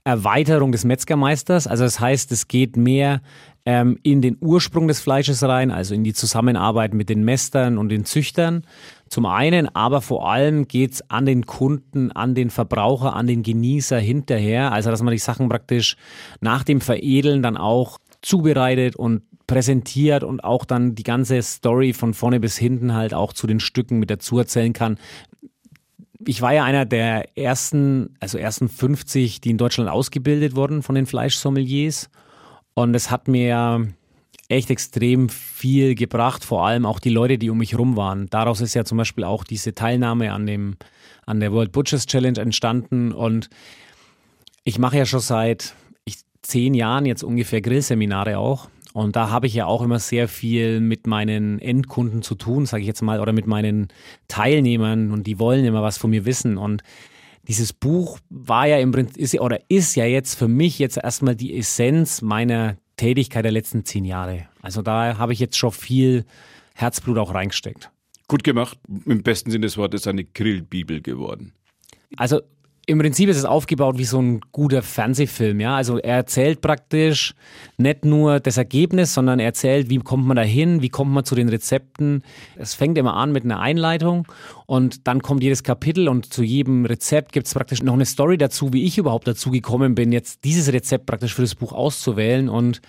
Erweiterung 0.05 0.73
des 0.73 0.85
Metzgermeisters. 0.85 1.67
Also 1.67 1.85
das 1.85 2.01
heißt, 2.01 2.33
es 2.33 2.49
geht 2.49 2.77
mehr 2.77 3.23
ähm, 3.65 3.99
in 4.03 4.21
den 4.21 4.37
Ursprung 4.41 4.89
des 4.89 5.01
Fleisches 5.01 5.43
rein, 5.43 5.71
also 5.71 5.95
in 5.95 6.03
die 6.03 6.15
Zusammenarbeit 6.15 6.95
mit 6.95 7.09
den 7.09 7.25
Mästern 7.25 7.79
und 7.79 7.89
den 7.89 8.05
Züchtern, 8.05 8.65
Zum 9.09 9.27
einen, 9.27 9.69
aber 9.75 10.01
vor 10.01 10.31
allem 10.31 10.67
geht 10.67 10.95
es 10.95 11.11
an 11.11 11.27
den 11.27 11.47
Kunden, 11.47 12.11
an 12.13 12.35
den 12.35 12.51
Verbraucher, 12.51 13.15
an 13.15 13.27
den 13.27 13.43
Genießer 13.43 13.99
hinterher. 13.99 14.73
Also, 14.73 14.91
dass 14.91 15.03
man 15.03 15.13
die 15.13 15.19
Sachen 15.19 15.49
praktisch 15.49 15.97
nach 16.41 16.65
dem 16.65 16.81
Veredeln 16.81 17.43
dann 17.43 17.57
auch 17.57 17.99
zubereitet 18.23 18.97
und 18.97 19.23
präsentiert 19.47 20.25
und 20.25 20.43
auch 20.45 20.65
dann 20.65 20.95
die 20.95 21.03
ganze 21.03 21.43
Story 21.43 21.93
von 21.93 22.15
vorne 22.15 22.41
bis 22.41 22.57
hinten 22.57 22.95
halt 22.95 23.13
auch 23.13 23.35
zu 23.35 23.47
den 23.47 23.61
Stücken 23.61 23.99
mit 23.99 24.09
dazu 24.09 24.39
erzählen 24.39 24.73
kann. 24.73 24.99
Ich 26.27 26.43
war 26.43 26.53
ja 26.53 26.65
einer 26.65 26.85
der 26.85 27.37
ersten, 27.37 28.15
also 28.21 28.39
ersten 28.39 28.69
50, 28.69 29.41
die 29.41 29.51
in 29.51 29.59
Deutschland 29.59 29.91
ausgebildet 29.91 30.55
wurden 30.55 30.83
von 30.83 30.95
den 30.95 31.07
Fleischsommeliers. 31.07 32.11
Und 32.75 32.95
es 32.95 33.11
hat 33.11 33.29
mir 33.29 33.89
echt 34.49 34.71
extrem 34.71 35.29
viel 35.29 35.95
gebracht, 35.95 36.45
vor 36.45 36.67
allem 36.67 36.87
auch 36.87 37.01
die 37.01 37.11
Leute, 37.11 37.39
die 37.39 37.51
um 37.51 37.59
mich 37.59 37.79
rum 37.79 37.97
waren. 37.97 38.29
Daraus 38.29 38.61
ist 38.61 38.75
ja 38.75 38.85
zum 38.85 38.99
Beispiel 38.99 39.25
auch 39.25 39.45
diese 39.45 39.75
Teilnahme 39.75 40.33
an, 40.33 40.47
dem, 40.47 40.77
an 41.27 41.41
der 41.41 41.53
World 41.53 41.73
Butchers 41.73 42.07
Challenge 42.07 42.39
entstanden. 42.39 43.13
Und 43.13 43.49
ich 44.65 44.79
mache 44.79 44.99
ja 44.99 45.07
schon 45.07 45.21
seit 45.21 45.75
ich, 46.05 46.19
zehn 46.43 46.75
Jahren 46.75 47.07
jetzt 47.07 47.25
ungefähr 47.25 47.61
Grillseminare 47.61 48.39
auch. 48.39 48.69
Und 48.93 49.17
da 49.17 49.31
habe 49.31 49.47
ich 49.47 49.55
ja 49.55 49.67
auch 49.67 49.83
immer 49.83 49.99
sehr 49.99 50.29
viel 50.29 50.81
mit 50.81 51.07
meinen 51.07 51.59
Endkunden 51.59 52.23
zu 52.23 52.35
tun, 52.35 52.67
sage 52.67 52.83
ich 52.83 52.87
jetzt 52.87 53.03
mal, 53.03 53.21
oder 53.21 53.33
mit 53.33 53.47
meinen 53.47 53.89
Teilnehmern 54.29 55.11
und 55.13 55.27
die 55.27 55.39
wollen 55.39 55.65
immer 55.65 55.83
was 55.83 55.99
von 55.99 56.11
mir 56.11 56.25
wissen. 56.25 56.59
Und 56.59 56.83
dieses 57.49 57.73
Buch 57.73 58.19
war 58.29 58.67
ja 58.67 58.79
im 58.79 58.93
Prinzip, 58.93 59.17
ist, 59.17 59.41
oder 59.41 59.61
ist 59.69 59.95
ja 59.97 60.05
jetzt 60.05 60.35
für 60.35 60.49
mich 60.49 60.79
jetzt 60.79 60.99
erstmal 60.99 61.35
die 61.35 61.57
Essenz 61.57 62.23
meiner 62.23 62.77
Tätigkeit 62.97 63.45
der 63.45 63.53
letzten 63.53 63.85
zehn 63.85 64.05
Jahre. 64.05 64.47
Also 64.61 64.83
da 64.83 65.19
habe 65.19 65.33
ich 65.33 65.39
jetzt 65.39 65.57
schon 65.57 65.73
viel 65.73 66.25
Herzblut 66.75 67.19
auch 67.19 67.35
reingesteckt. 67.35 67.91
Gut 68.29 68.45
gemacht. 68.45 68.79
Im 69.07 69.23
besten 69.23 69.51
Sinne 69.51 69.67
des 69.67 69.77
Wortes 69.77 70.07
eine 70.07 70.25
Grillbibel 70.25 71.01
geworden. 71.01 71.53
Also 72.17 72.41
im 72.87 72.99
Prinzip 72.99 73.29
ist 73.29 73.37
es 73.37 73.45
aufgebaut 73.45 73.97
wie 73.99 74.05
so 74.05 74.21
ein 74.21 74.41
guter 74.51 74.83
Fernsehfilm, 74.83 75.61
ja. 75.61 75.77
Also 75.77 75.99
er 75.99 76.17
erzählt 76.17 76.61
praktisch 76.61 77.35
nicht 77.77 78.05
nur 78.05 78.41
das 78.41 78.57
Ergebnis, 78.57 79.15
sondern 79.15 79.39
er 79.39 79.47
erzählt, 79.47 79.89
wie 79.89 79.99
kommt 79.99 80.27
man 80.27 80.37
da 80.37 80.43
hin, 80.43 80.83
wie 80.83 80.89
kommt 80.89 81.13
man 81.13 81.25
zu 81.25 81.37
den 81.37 81.49
Rezepten. 81.49 82.23
Es 82.57 82.75
fängt 82.75 82.99
immer 82.99 83.15
an 83.15 83.31
mit 83.31 83.45
einer 83.45 83.61
Einleitung 83.61 84.27
und 84.67 85.07
dann 85.07 85.23
kommt 85.23 85.45
jedes 85.45 85.63
Kapitel 85.63 86.09
und 86.09 86.33
zu 86.33 86.43
jedem 86.43 86.85
Rezept 86.85 87.33
gibt 87.33 87.47
es 87.47 87.55
praktisch 87.55 87.83
noch 87.83 87.95
eine 87.95 88.07
Story 88.07 88.37
dazu, 88.37 88.73
wie 88.73 88.85
ich 88.85 88.99
überhaupt 88.99 89.29
dazu 89.29 89.53
gekommen 89.53 89.95
bin, 89.95 90.11
jetzt 90.11 90.45
dieses 90.45 90.73
Rezept 90.73 91.07
praktisch 91.07 91.35
für 91.35 91.43
das 91.43 91.55
Buch 91.55 91.73
auszuwählen. 91.73 92.49
Und 92.49 92.81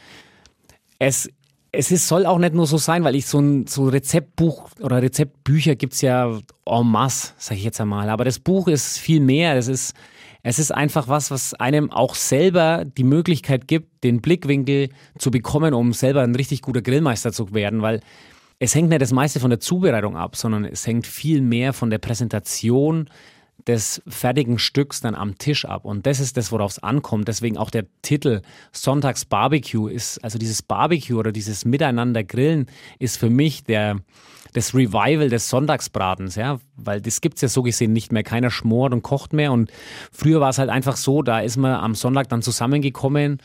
es 0.97 1.29
es 1.75 1.89
ist, 1.89 2.07
soll 2.07 2.27
auch 2.27 2.37
nicht 2.37 2.53
nur 2.53 2.67
so 2.67 2.77
sein, 2.77 3.03
weil 3.03 3.15
ich 3.15 3.25
so 3.25 3.39
ein 3.39 3.65
so 3.65 3.87
Rezeptbuch 3.87 4.69
oder 4.79 5.01
Rezeptbücher 5.01 5.75
gibt 5.75 5.93
es 5.93 6.01
ja 6.01 6.39
en 6.65 6.87
masse, 6.87 7.33
sage 7.39 7.57
ich 7.57 7.65
jetzt 7.65 7.81
einmal. 7.81 8.09
Aber 8.09 8.23
das 8.23 8.37
Buch 8.37 8.67
ist 8.67 8.99
viel 8.99 9.19
mehr. 9.19 9.57
Es 9.57 9.67
ist, 9.67 9.95
es 10.43 10.59
ist 10.59 10.71
einfach 10.71 11.07
was, 11.07 11.31
was 11.31 11.55
einem 11.55 11.91
auch 11.91 12.13
selber 12.13 12.85
die 12.85 13.03
Möglichkeit 13.03 13.67
gibt, 13.67 14.03
den 14.03 14.21
Blickwinkel 14.21 14.89
zu 15.17 15.31
bekommen, 15.31 15.73
um 15.73 15.93
selber 15.93 16.21
ein 16.21 16.35
richtig 16.35 16.61
guter 16.61 16.83
Grillmeister 16.83 17.33
zu 17.33 17.51
werden, 17.55 17.81
weil 17.81 18.01
es 18.59 18.75
hängt 18.75 18.89
nicht 18.89 19.01
das 19.01 19.11
meiste 19.11 19.39
von 19.39 19.49
der 19.49 19.59
Zubereitung 19.59 20.15
ab, 20.15 20.35
sondern 20.35 20.65
es 20.65 20.85
hängt 20.85 21.07
viel 21.07 21.41
mehr 21.41 21.73
von 21.73 21.89
der 21.89 21.97
Präsentation, 21.97 23.09
des 23.67 24.01
fertigen 24.07 24.59
Stücks 24.59 25.01
dann 25.01 25.15
am 25.15 25.37
Tisch 25.37 25.65
ab. 25.65 25.85
Und 25.85 26.05
das 26.05 26.19
ist 26.19 26.37
das, 26.37 26.51
worauf 26.51 26.71
es 26.71 26.79
ankommt. 26.79 27.27
Deswegen 27.27 27.57
auch 27.57 27.69
der 27.69 27.85
Titel 28.01 28.41
Sonntags 28.71 29.25
Barbecue 29.25 29.87
ist, 29.87 30.23
also 30.23 30.37
dieses 30.37 30.61
Barbecue 30.61 31.17
oder 31.17 31.31
dieses 31.31 31.65
Miteinander 31.65 32.23
grillen 32.23 32.67
ist 32.99 33.17
für 33.17 33.29
mich 33.29 33.63
der, 33.63 33.97
das 34.53 34.73
Revival 34.73 35.29
des 35.29 35.49
Sonntagsbratens, 35.49 36.35
ja, 36.35 36.59
weil 36.75 37.01
das 37.01 37.21
gibt 37.21 37.35
es 37.35 37.41
ja 37.41 37.47
so 37.47 37.63
gesehen 37.63 37.93
nicht 37.93 38.11
mehr. 38.11 38.23
Keiner 38.23 38.51
schmort 38.51 38.93
und 38.93 39.01
kocht 39.01 39.33
mehr. 39.33 39.51
Und 39.51 39.71
früher 40.11 40.41
war 40.41 40.49
es 40.49 40.57
halt 40.57 40.69
einfach 40.69 40.97
so, 40.97 41.21
da 41.21 41.39
ist 41.39 41.57
man 41.57 41.73
am 41.73 41.95
Sonntag 41.95 42.29
dann 42.29 42.41
zusammengekommen, 42.41 43.39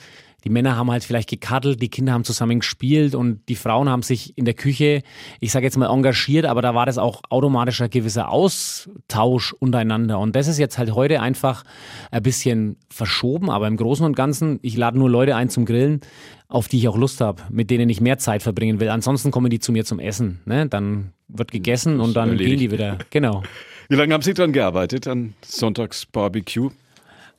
die 0.45 0.51
Männer 0.51 0.77
haben 0.77 0.91
halt 0.91 1.03
vielleicht 1.03 1.29
gekaddelt, 1.29 1.83
die 1.83 1.89
Kinder 1.89 2.13
haben 2.13 2.25
zusammen 2.25 2.61
gespielt 2.61 3.15
und 3.15 3.41
die 3.49 3.57
Frauen 3.57 3.89
haben 3.89 4.03
sich 4.03 4.39
in 4.39 4.45
der 4.45 4.55
Küche, 4.55 5.03
ich 5.41 5.51
sage 5.51 5.67
jetzt 5.67 5.77
mal 5.77 5.91
engagiert, 5.91 6.47
aber 6.47 6.63
da 6.63 6.75
war 6.75 6.87
das 6.87 6.97
auch 6.97 7.23
automatisch 7.29 7.81
ein 7.81 7.91
gewisser 7.91 8.31
Austausch 8.31 9.53
untereinander. 9.53 10.19
Und 10.21 10.37
das 10.37 10.47
ist 10.47 10.59
jetzt 10.59 10.79
halt 10.79 10.95
heute 10.95 11.21
einfach 11.21 11.65
ein 12.13 12.23
bisschen 12.23 12.77
verschoben, 12.89 13.51
aber 13.51 13.67
im 13.67 13.77
Großen 13.77 14.07
und 14.07 14.15
Ganzen, 14.15 14.61
ich 14.63 14.77
lade 14.77 14.97
nur 14.97 15.11
Leute 15.11 15.35
ein 15.35 15.49
zum 15.49 15.65
Grillen, 15.65 16.01
auf 16.47 16.69
die 16.69 16.79
ich 16.79 16.89
auch 16.89 16.97
Lust 16.97 17.21
habe, 17.21 17.43
mit 17.51 17.71
denen 17.71 17.91
ich 17.91 18.01
mehr 18.01 18.19
Zeit 18.19 18.43
verbringen 18.43 18.79
will. 18.79 18.89
Ansonsten 18.91 19.31
kommen 19.33 19.51
die 19.51 19.59
zu 19.59 19.73
mir 19.73 19.85
zum 19.85 19.99
Essen. 19.99 20.41
Ne? 20.45 20.67
Dann 20.69 21.13
wird 21.27 21.51
gegessen 21.51 22.01
und 22.01 22.15
dann 22.15 22.31
erledigt. 22.31 22.51
gehen 22.51 22.59
die 22.59 22.71
wieder. 22.71 22.99
Genau. 23.11 23.43
Wie 23.89 23.97
lange 23.97 24.15
haben 24.15 24.23
Sie 24.23 24.35
dran 24.35 24.53
gearbeitet 24.53 25.09
an 25.09 25.35
Sonntags 25.45 26.07
Barbecue? 26.07 26.71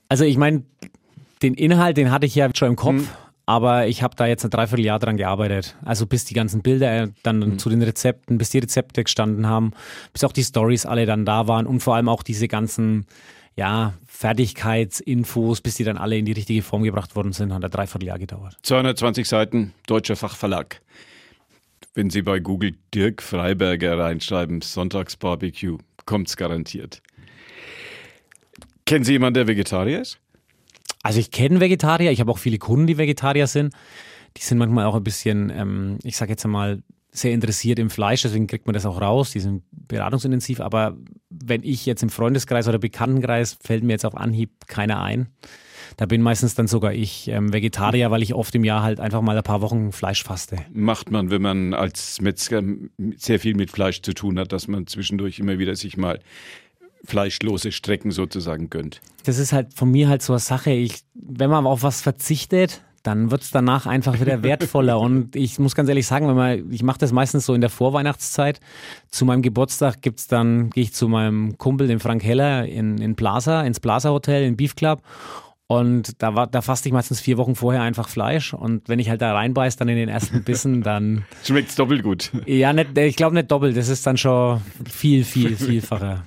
Also 0.09 0.25
ich 0.25 0.37
meine, 0.37 0.63
den 1.41 1.53
Inhalt, 1.53 1.97
den 1.97 2.11
hatte 2.11 2.25
ich 2.25 2.35
ja 2.35 2.49
schon 2.55 2.69
im 2.69 2.75
Kopf. 2.75 2.93
Mhm. 2.93 3.07
Aber 3.45 3.87
ich 3.87 4.03
habe 4.03 4.15
da 4.15 4.27
jetzt 4.27 4.43
ein 4.43 4.51
Dreivierteljahr 4.51 4.99
dran 4.99 5.17
gearbeitet. 5.17 5.75
Also 5.83 6.05
bis 6.05 6.23
die 6.23 6.35
ganzen 6.35 6.61
Bilder 6.61 7.09
dann 7.23 7.39
mhm. 7.39 7.59
zu 7.59 7.69
den 7.69 7.81
Rezepten, 7.81 8.37
bis 8.37 8.51
die 8.51 8.59
Rezepte 8.59 9.03
gestanden 9.03 9.47
haben, 9.47 9.71
bis 10.13 10.23
auch 10.23 10.31
die 10.31 10.43
Stories 10.43 10.85
alle 10.85 11.07
dann 11.07 11.25
da 11.25 11.47
waren 11.47 11.65
und 11.65 11.79
vor 11.79 11.95
allem 11.95 12.09
auch 12.09 12.21
diese 12.21 12.47
ganzen 12.47 13.07
ja, 13.55 13.93
Fertigkeitsinfos, 14.05 15.61
bis 15.61 15.75
die 15.75 15.83
dann 15.83 15.97
alle 15.97 16.17
in 16.17 16.25
die 16.25 16.31
richtige 16.31 16.61
Form 16.61 16.83
gebracht 16.83 17.15
worden 17.15 17.33
sind, 17.33 17.51
hat 17.51 17.63
ein 17.63 17.71
Dreivierteljahr 17.71 18.19
gedauert. 18.19 18.55
220 18.61 19.27
Seiten, 19.27 19.73
deutscher 19.87 20.15
Fachverlag. 20.15 20.81
Wenn 21.95 22.09
Sie 22.09 22.21
bei 22.21 22.39
Google 22.39 22.75
Dirk 22.93 23.21
Freiberger 23.21 23.97
reinschreiben, 23.97 24.61
Sonntagsbarbecue, 24.61 25.77
kommt 26.05 26.29
es 26.29 26.37
garantiert. 26.37 27.01
Kennen 28.85 29.03
Sie 29.03 29.13
jemanden, 29.13 29.33
der 29.33 29.47
Vegetarier 29.47 30.01
ist? 30.01 30.19
Also 31.03 31.19
ich 31.19 31.31
kenne 31.31 31.59
Vegetarier, 31.59 32.11
ich 32.11 32.19
habe 32.19 32.31
auch 32.31 32.37
viele 32.37 32.57
Kunden, 32.57 32.87
die 32.87 32.97
Vegetarier 32.97 33.47
sind. 33.47 33.73
Die 34.37 34.41
sind 34.41 34.57
manchmal 34.57 34.85
auch 34.85 34.95
ein 34.95 35.03
bisschen, 35.03 35.49
ähm, 35.49 35.97
ich 36.03 36.17
sage 36.17 36.31
jetzt 36.31 36.45
einmal, 36.45 36.83
sehr 37.11 37.33
interessiert 37.33 37.79
im 37.79 37.89
Fleisch, 37.89 38.21
deswegen 38.21 38.47
kriegt 38.47 38.67
man 38.67 38.73
das 38.73 38.85
auch 38.85 39.01
raus. 39.01 39.31
Die 39.31 39.39
sind 39.39 39.63
beratungsintensiv, 39.71 40.59
aber 40.59 40.95
wenn 41.29 41.63
ich 41.63 41.85
jetzt 41.85 42.03
im 42.03 42.09
Freundeskreis 42.09 42.67
oder 42.67 42.77
Bekanntenkreis, 42.77 43.57
fällt 43.61 43.83
mir 43.83 43.93
jetzt 43.93 44.05
auf 44.05 44.15
Anhieb 44.15 44.51
keiner 44.67 45.01
ein. 45.01 45.27
Da 45.97 46.05
bin 46.05 46.21
meistens 46.21 46.55
dann 46.55 46.67
sogar 46.67 46.93
ich 46.93 47.27
ähm, 47.29 47.51
Vegetarier, 47.51 48.11
weil 48.11 48.21
ich 48.21 48.33
oft 48.33 48.53
im 48.53 48.63
Jahr 48.63 48.83
halt 48.83 48.99
einfach 48.99 49.21
mal 49.21 49.35
ein 49.35 49.43
paar 49.43 49.61
Wochen 49.61 49.91
Fleisch 49.91 50.23
faste. 50.23 50.57
Macht 50.71 51.09
man, 51.09 51.31
wenn 51.31 51.41
man 51.41 51.73
als 51.73 52.21
Metzger 52.21 52.61
sehr 53.17 53.39
viel 53.39 53.55
mit 53.55 53.71
Fleisch 53.71 54.01
zu 54.01 54.13
tun 54.13 54.39
hat, 54.39 54.51
dass 54.51 54.67
man 54.67 54.85
zwischendurch 54.85 55.39
immer 55.39 55.57
wieder 55.57 55.75
sich 55.75 55.97
mal 55.97 56.19
fleischlose 57.03 57.71
Strecken 57.71 58.11
sozusagen 58.11 58.69
gönnt. 58.69 59.01
Das 59.25 59.37
ist 59.37 59.53
halt 59.53 59.73
von 59.73 59.91
mir 59.91 60.09
halt 60.09 60.21
so 60.21 60.33
eine 60.33 60.39
Sache. 60.39 60.71
Ich, 60.71 61.03
wenn 61.13 61.49
man 61.49 61.65
auf 61.65 61.83
was 61.83 62.01
verzichtet, 62.01 62.81
dann 63.03 63.31
wird 63.31 63.41
es 63.41 63.51
danach 63.51 63.85
einfach 63.85 64.19
wieder 64.19 64.43
wertvoller. 64.43 64.99
Und 64.99 65.35
ich 65.35 65.59
muss 65.59 65.75
ganz 65.75 65.89
ehrlich 65.89 66.07
sagen, 66.07 66.27
wenn 66.27 66.35
man, 66.35 66.71
ich 66.71 66.83
mache 66.83 66.99
das 66.99 67.11
meistens 67.11 67.45
so 67.45 67.53
in 67.53 67.61
der 67.61 67.69
Vorweihnachtszeit. 67.69 68.59
Zu 69.09 69.25
meinem 69.25 69.41
Geburtstag 69.41 70.01
gibt's 70.01 70.27
dann, 70.27 70.69
gehe 70.69 70.83
ich 70.83 70.93
zu 70.93 71.07
meinem 71.07 71.57
Kumpel, 71.57 71.87
dem 71.87 71.99
Frank 71.99 72.23
Heller, 72.23 72.65
in, 72.65 72.97
in 72.97 73.15
Plaza, 73.15 73.61
ins 73.61 73.79
Plaza 73.79 74.09
Hotel, 74.09 74.43
in 74.43 74.57
Beef 74.57 74.75
Club. 74.75 75.01
Und 75.71 76.23
da, 76.23 76.33
war, 76.33 76.47
da 76.47 76.63
faste 76.63 76.89
ich 76.89 76.93
meistens 76.93 77.21
vier 77.21 77.37
Wochen 77.37 77.53
vorher 77.53 77.83
einfach 77.83 78.09
Fleisch. 78.09 78.55
Und 78.55 78.89
wenn 78.89 78.97
ich 78.97 79.07
halt 79.07 79.21
da 79.21 79.33
reinbeiß, 79.33 79.75
dann 79.75 79.87
in 79.87 79.97
den 79.97 80.09
ersten 80.09 80.43
Bissen, 80.43 80.81
dann. 80.81 81.25
Schmeckt's 81.43 81.75
doppelt 81.75 82.01
gut. 82.01 82.31
Ja, 82.47 82.73
nicht, 82.73 82.97
ich 82.97 83.15
glaube 83.15 83.35
nicht 83.35 83.51
doppelt. 83.51 83.77
Das 83.77 83.87
ist 83.87 84.05
dann 84.07 84.17
schon 84.17 84.61
viel, 84.89 85.23
viel, 85.23 85.55
vielfacher. 85.55 86.23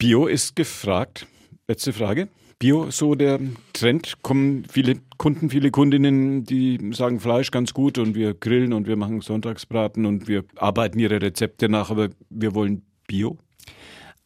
Bio 0.00 0.26
ist 0.26 0.56
gefragt. 0.56 1.26
Letzte 1.68 1.92
Frage. 1.92 2.28
Bio, 2.58 2.90
so 2.90 3.14
der 3.14 3.38
Trend, 3.74 4.22
kommen 4.22 4.64
viele 4.64 4.96
Kunden, 5.18 5.50
viele 5.50 5.70
Kundinnen, 5.70 6.42
die 6.44 6.78
sagen 6.92 7.20
Fleisch 7.20 7.50
ganz 7.50 7.74
gut 7.74 7.98
und 7.98 8.14
wir 8.14 8.32
grillen 8.32 8.72
und 8.72 8.86
wir 8.86 8.96
machen 8.96 9.20
Sonntagsbraten 9.20 10.06
und 10.06 10.26
wir 10.26 10.44
arbeiten 10.56 10.98
ihre 10.98 11.20
Rezepte 11.20 11.68
nach, 11.68 11.90
aber 11.90 12.08
wir 12.30 12.54
wollen 12.54 12.80
Bio? 13.08 13.36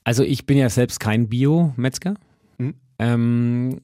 Also 0.04 0.22
ich 0.22 0.46
bin 0.46 0.58
ja 0.58 0.68
selbst 0.70 1.00
kein 1.00 1.28
Bio-Metzger. 1.28 2.14
Hm? 2.58 2.74
Ähm, 3.00 3.80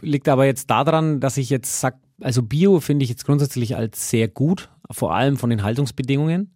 liegt 0.00 0.28
aber 0.28 0.46
jetzt 0.46 0.70
daran, 0.70 1.18
dass 1.18 1.38
ich 1.38 1.50
jetzt 1.50 1.80
sage, 1.80 1.96
also 2.20 2.44
Bio 2.44 2.78
finde 2.78 3.02
ich 3.02 3.10
jetzt 3.10 3.26
grundsätzlich 3.26 3.74
als 3.74 4.10
sehr 4.10 4.28
gut, 4.28 4.70
vor 4.92 5.12
allem 5.12 5.36
von 5.36 5.50
den 5.50 5.64
Haltungsbedingungen 5.64 6.52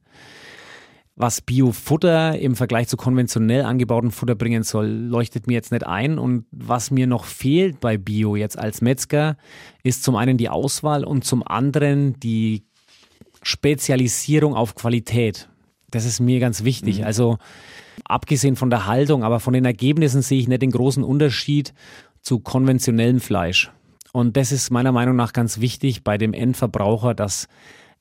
was 1.17 1.41
Biofutter 1.41 2.39
im 2.39 2.57
Vergleich 2.57 2.89
zu 2.89 2.99
konventionell 2.99 3.63
angebauten 3.63 4.11
Futter 4.11 4.35
bringen 4.35 4.63
soll, 4.63 4.87
leuchtet 4.87 5.47
mir 5.47 5.55
jetzt 5.55 5.73
nicht 5.73 5.87
ein. 5.87 6.19
Und 6.19 6.45
was 6.51 6.91
mir 6.91 7.07
noch 7.07 7.25
fehlt 7.25 7.81
bei 7.81 7.97
Bio 7.97 8.37
jetzt 8.37 8.59
als 8.59 8.83
Metzger, 8.83 9.39
ist 9.83 10.05
zum 10.05 10.15
einen 10.15 10.37
die 10.37 10.51
Auswahl 10.51 11.05
und 11.05 11.25
zum 11.25 11.43
anderen 11.47 12.21
die 12.21 12.65
Spezialisierung 13.43 14.55
auf 14.55 14.75
Qualität. 14.75 15.49
Das 15.91 16.05
ist 16.05 16.21
mir 16.21 16.39
ganz 16.39 16.65
wichtig. 16.65 16.99
Mhm. 16.99 17.05
Also 17.05 17.39
abgesehen 18.05 18.57
von 18.57 18.69
der 18.69 18.87
Haltung, 18.87 19.25
aber 19.25 19.41
von 19.41 19.55
den 19.55 19.65
Ergebnissen 19.65 20.21
sehe 20.21 20.39
ich 20.39 20.49
nicht 20.49 20.61
den 20.61 20.71
großen 20.71 21.03
Unterschied 21.03 21.73
zu 22.21 22.41
konventionellem 22.41 23.21
Fleisch. 23.21 23.73
Und 24.13 24.37
das 24.37 24.53
ist 24.53 24.71
meiner 24.71 24.93
Meinung 24.93 25.17
nach 25.17 25.33
ganz 25.33 25.61
wichtig 25.61 26.05
bei 26.05 26.19
dem 26.19 26.35
Endverbraucher, 26.35 27.15
dass 27.15 27.49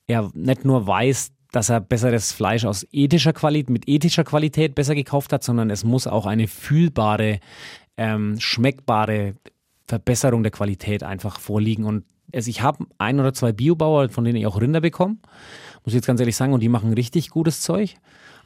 er 0.06 0.30
nicht 0.34 0.64
nur 0.64 0.86
weiß, 0.86 1.30
dass 1.56 1.70
er 1.70 1.80
besseres 1.80 2.32
Fleisch 2.32 2.66
aus 2.66 2.86
ethischer 2.92 3.32
Qualität, 3.32 3.70
mit 3.70 3.88
ethischer 3.88 4.24
Qualität 4.24 4.74
besser 4.74 4.94
gekauft 4.94 5.32
hat, 5.32 5.42
sondern 5.42 5.70
es 5.70 5.84
muss 5.84 6.06
auch 6.06 6.26
eine 6.26 6.48
fühlbare, 6.48 7.40
ähm, 7.96 8.38
schmeckbare 8.38 9.36
Verbesserung 9.86 10.42
der 10.42 10.52
Qualität 10.52 11.02
einfach 11.02 11.40
vorliegen. 11.40 11.86
Und 11.86 12.04
also 12.34 12.50
ich 12.50 12.60
habe 12.60 12.84
ein 12.98 13.18
oder 13.18 13.32
zwei 13.32 13.52
Biobauer, 13.52 14.10
von 14.10 14.24
denen 14.24 14.36
ich 14.36 14.46
auch 14.46 14.60
Rinder 14.60 14.82
bekomme, 14.82 15.16
muss 15.82 15.88
ich 15.88 15.94
jetzt 15.94 16.06
ganz 16.06 16.20
ehrlich 16.20 16.36
sagen, 16.36 16.52
und 16.52 16.60
die 16.60 16.68
machen 16.68 16.92
richtig 16.92 17.30
gutes 17.30 17.62
Zeug. 17.62 17.96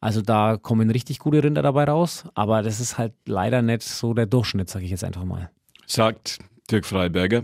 Also 0.01 0.23
da 0.23 0.57
kommen 0.57 0.89
richtig 0.89 1.19
gute 1.19 1.43
Rinder 1.43 1.63
dabei 1.63 1.85
raus, 1.85 2.27
aber 2.35 2.63
das 2.63 2.79
ist 2.79 2.97
halt 2.97 3.15
leider 3.27 3.61
nicht 3.61 3.83
so 3.83 4.15
der 4.15 4.27
Durchschnitt, 4.27 4.71
sage 4.71 4.85
ich 4.85 4.93
jetzt 4.93 5.03
einfach 5.03 5.25
mal. 5.25 5.51
Sagt 5.85 6.39
Dirk 6.71 6.87
Freiberger, 6.87 7.43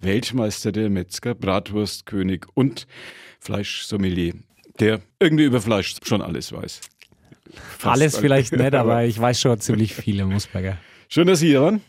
Weltmeister 0.00 0.72
der 0.72 0.88
Metzger, 0.88 1.34
Bratwurstkönig 1.34 2.46
und 2.54 2.86
Fleischsommelier, 3.40 4.32
der 4.80 5.00
irgendwie 5.20 5.44
über 5.44 5.60
Fleisch 5.60 5.96
schon 6.02 6.22
alles 6.22 6.52
weiß. 6.52 6.80
Fast 7.78 7.86
alles 7.86 8.18
vielleicht 8.18 8.52
nicht, 8.52 8.74
aber 8.74 9.04
ich 9.04 9.18
weiß 9.18 9.40
schon 9.40 9.60
ziemlich 9.60 9.94
viel, 9.94 10.24
Musberger. 10.24 10.78
Schön, 11.08 11.26
dass 11.26 11.40
Sie 11.40 11.48
hier 11.48 11.62
waren. 11.62 11.80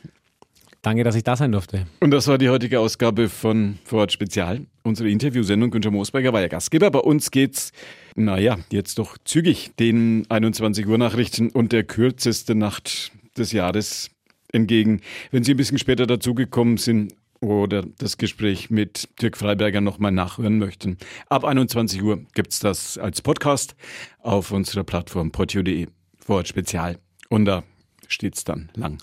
Danke, 0.82 1.06
dass 1.06 1.16
ich 1.16 1.24
da 1.24 1.38
sein 1.38 1.54
durfte. 1.54 1.88
Und 2.02 2.12
das 2.12 2.28
war 2.28 2.38
die 2.38 2.50
heutige 2.50 2.82
Ausgabe 2.82 3.30
von 3.30 3.80
Vorort 3.86 4.12
Spezial. 4.12 4.66
Unsere 4.84 5.10
Interviewsendung. 5.10 5.72
Günther 5.72 5.92
Moosberger 5.92 6.34
war 6.34 6.42
ja 6.42 6.50
Gastgeber. 6.50 6.92
Bei 6.92 7.00
uns 7.00 7.32
geht's, 7.32 7.72
naja, 8.16 8.58
jetzt 8.70 9.00
doch 9.00 9.18
zügig 9.24 9.72
den 9.80 10.26
21 10.28 10.86
Uhr 10.86 10.98
Nachrichten 10.98 11.50
und 11.52 11.72
der 11.72 11.86
kürzeste 11.86 12.54
Nacht 12.54 13.14
des 13.38 13.54
Jahres 13.54 14.12
entgegen. 14.52 15.00
Wenn 15.32 15.46
Sie 15.46 15.54
ein 15.54 15.58
bisschen 15.58 15.78
später 15.78 16.06
dazugekommen 16.06 16.76
sind 16.76 17.14
oder 17.44 17.84
das 17.98 18.18
Gespräch 18.18 18.70
mit 18.70 19.10
Dirk 19.22 19.38
Freiberger 19.38 19.82
nochmal 19.82 20.12
nachhören 20.12 20.58
möchten, 20.58 20.98
ab 21.28 21.44
21 21.44 22.02
Uhr 22.02 22.24
gibt's 22.34 22.60
das 22.60 22.98
als 22.98 23.22
Podcast 23.22 23.76
auf 24.20 24.52
unserer 24.52 24.84
Plattform 24.84 25.32
potio.de. 25.32 25.88
Vorort 26.18 26.48
Spezial. 26.48 27.00
Und 27.30 27.46
da 27.46 27.64
steht's 28.08 28.46
dann 28.46 28.72
lang 28.76 28.98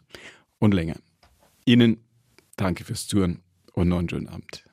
und 0.58 0.72
länger. 0.72 0.96
Ihnen 1.66 2.02
danke 2.56 2.84
fürs 2.84 3.06
Zuhören 3.06 3.42
und 3.74 3.88
noch 3.88 3.98
einen 3.98 4.08
schönen 4.08 4.28
Abend. 4.28 4.69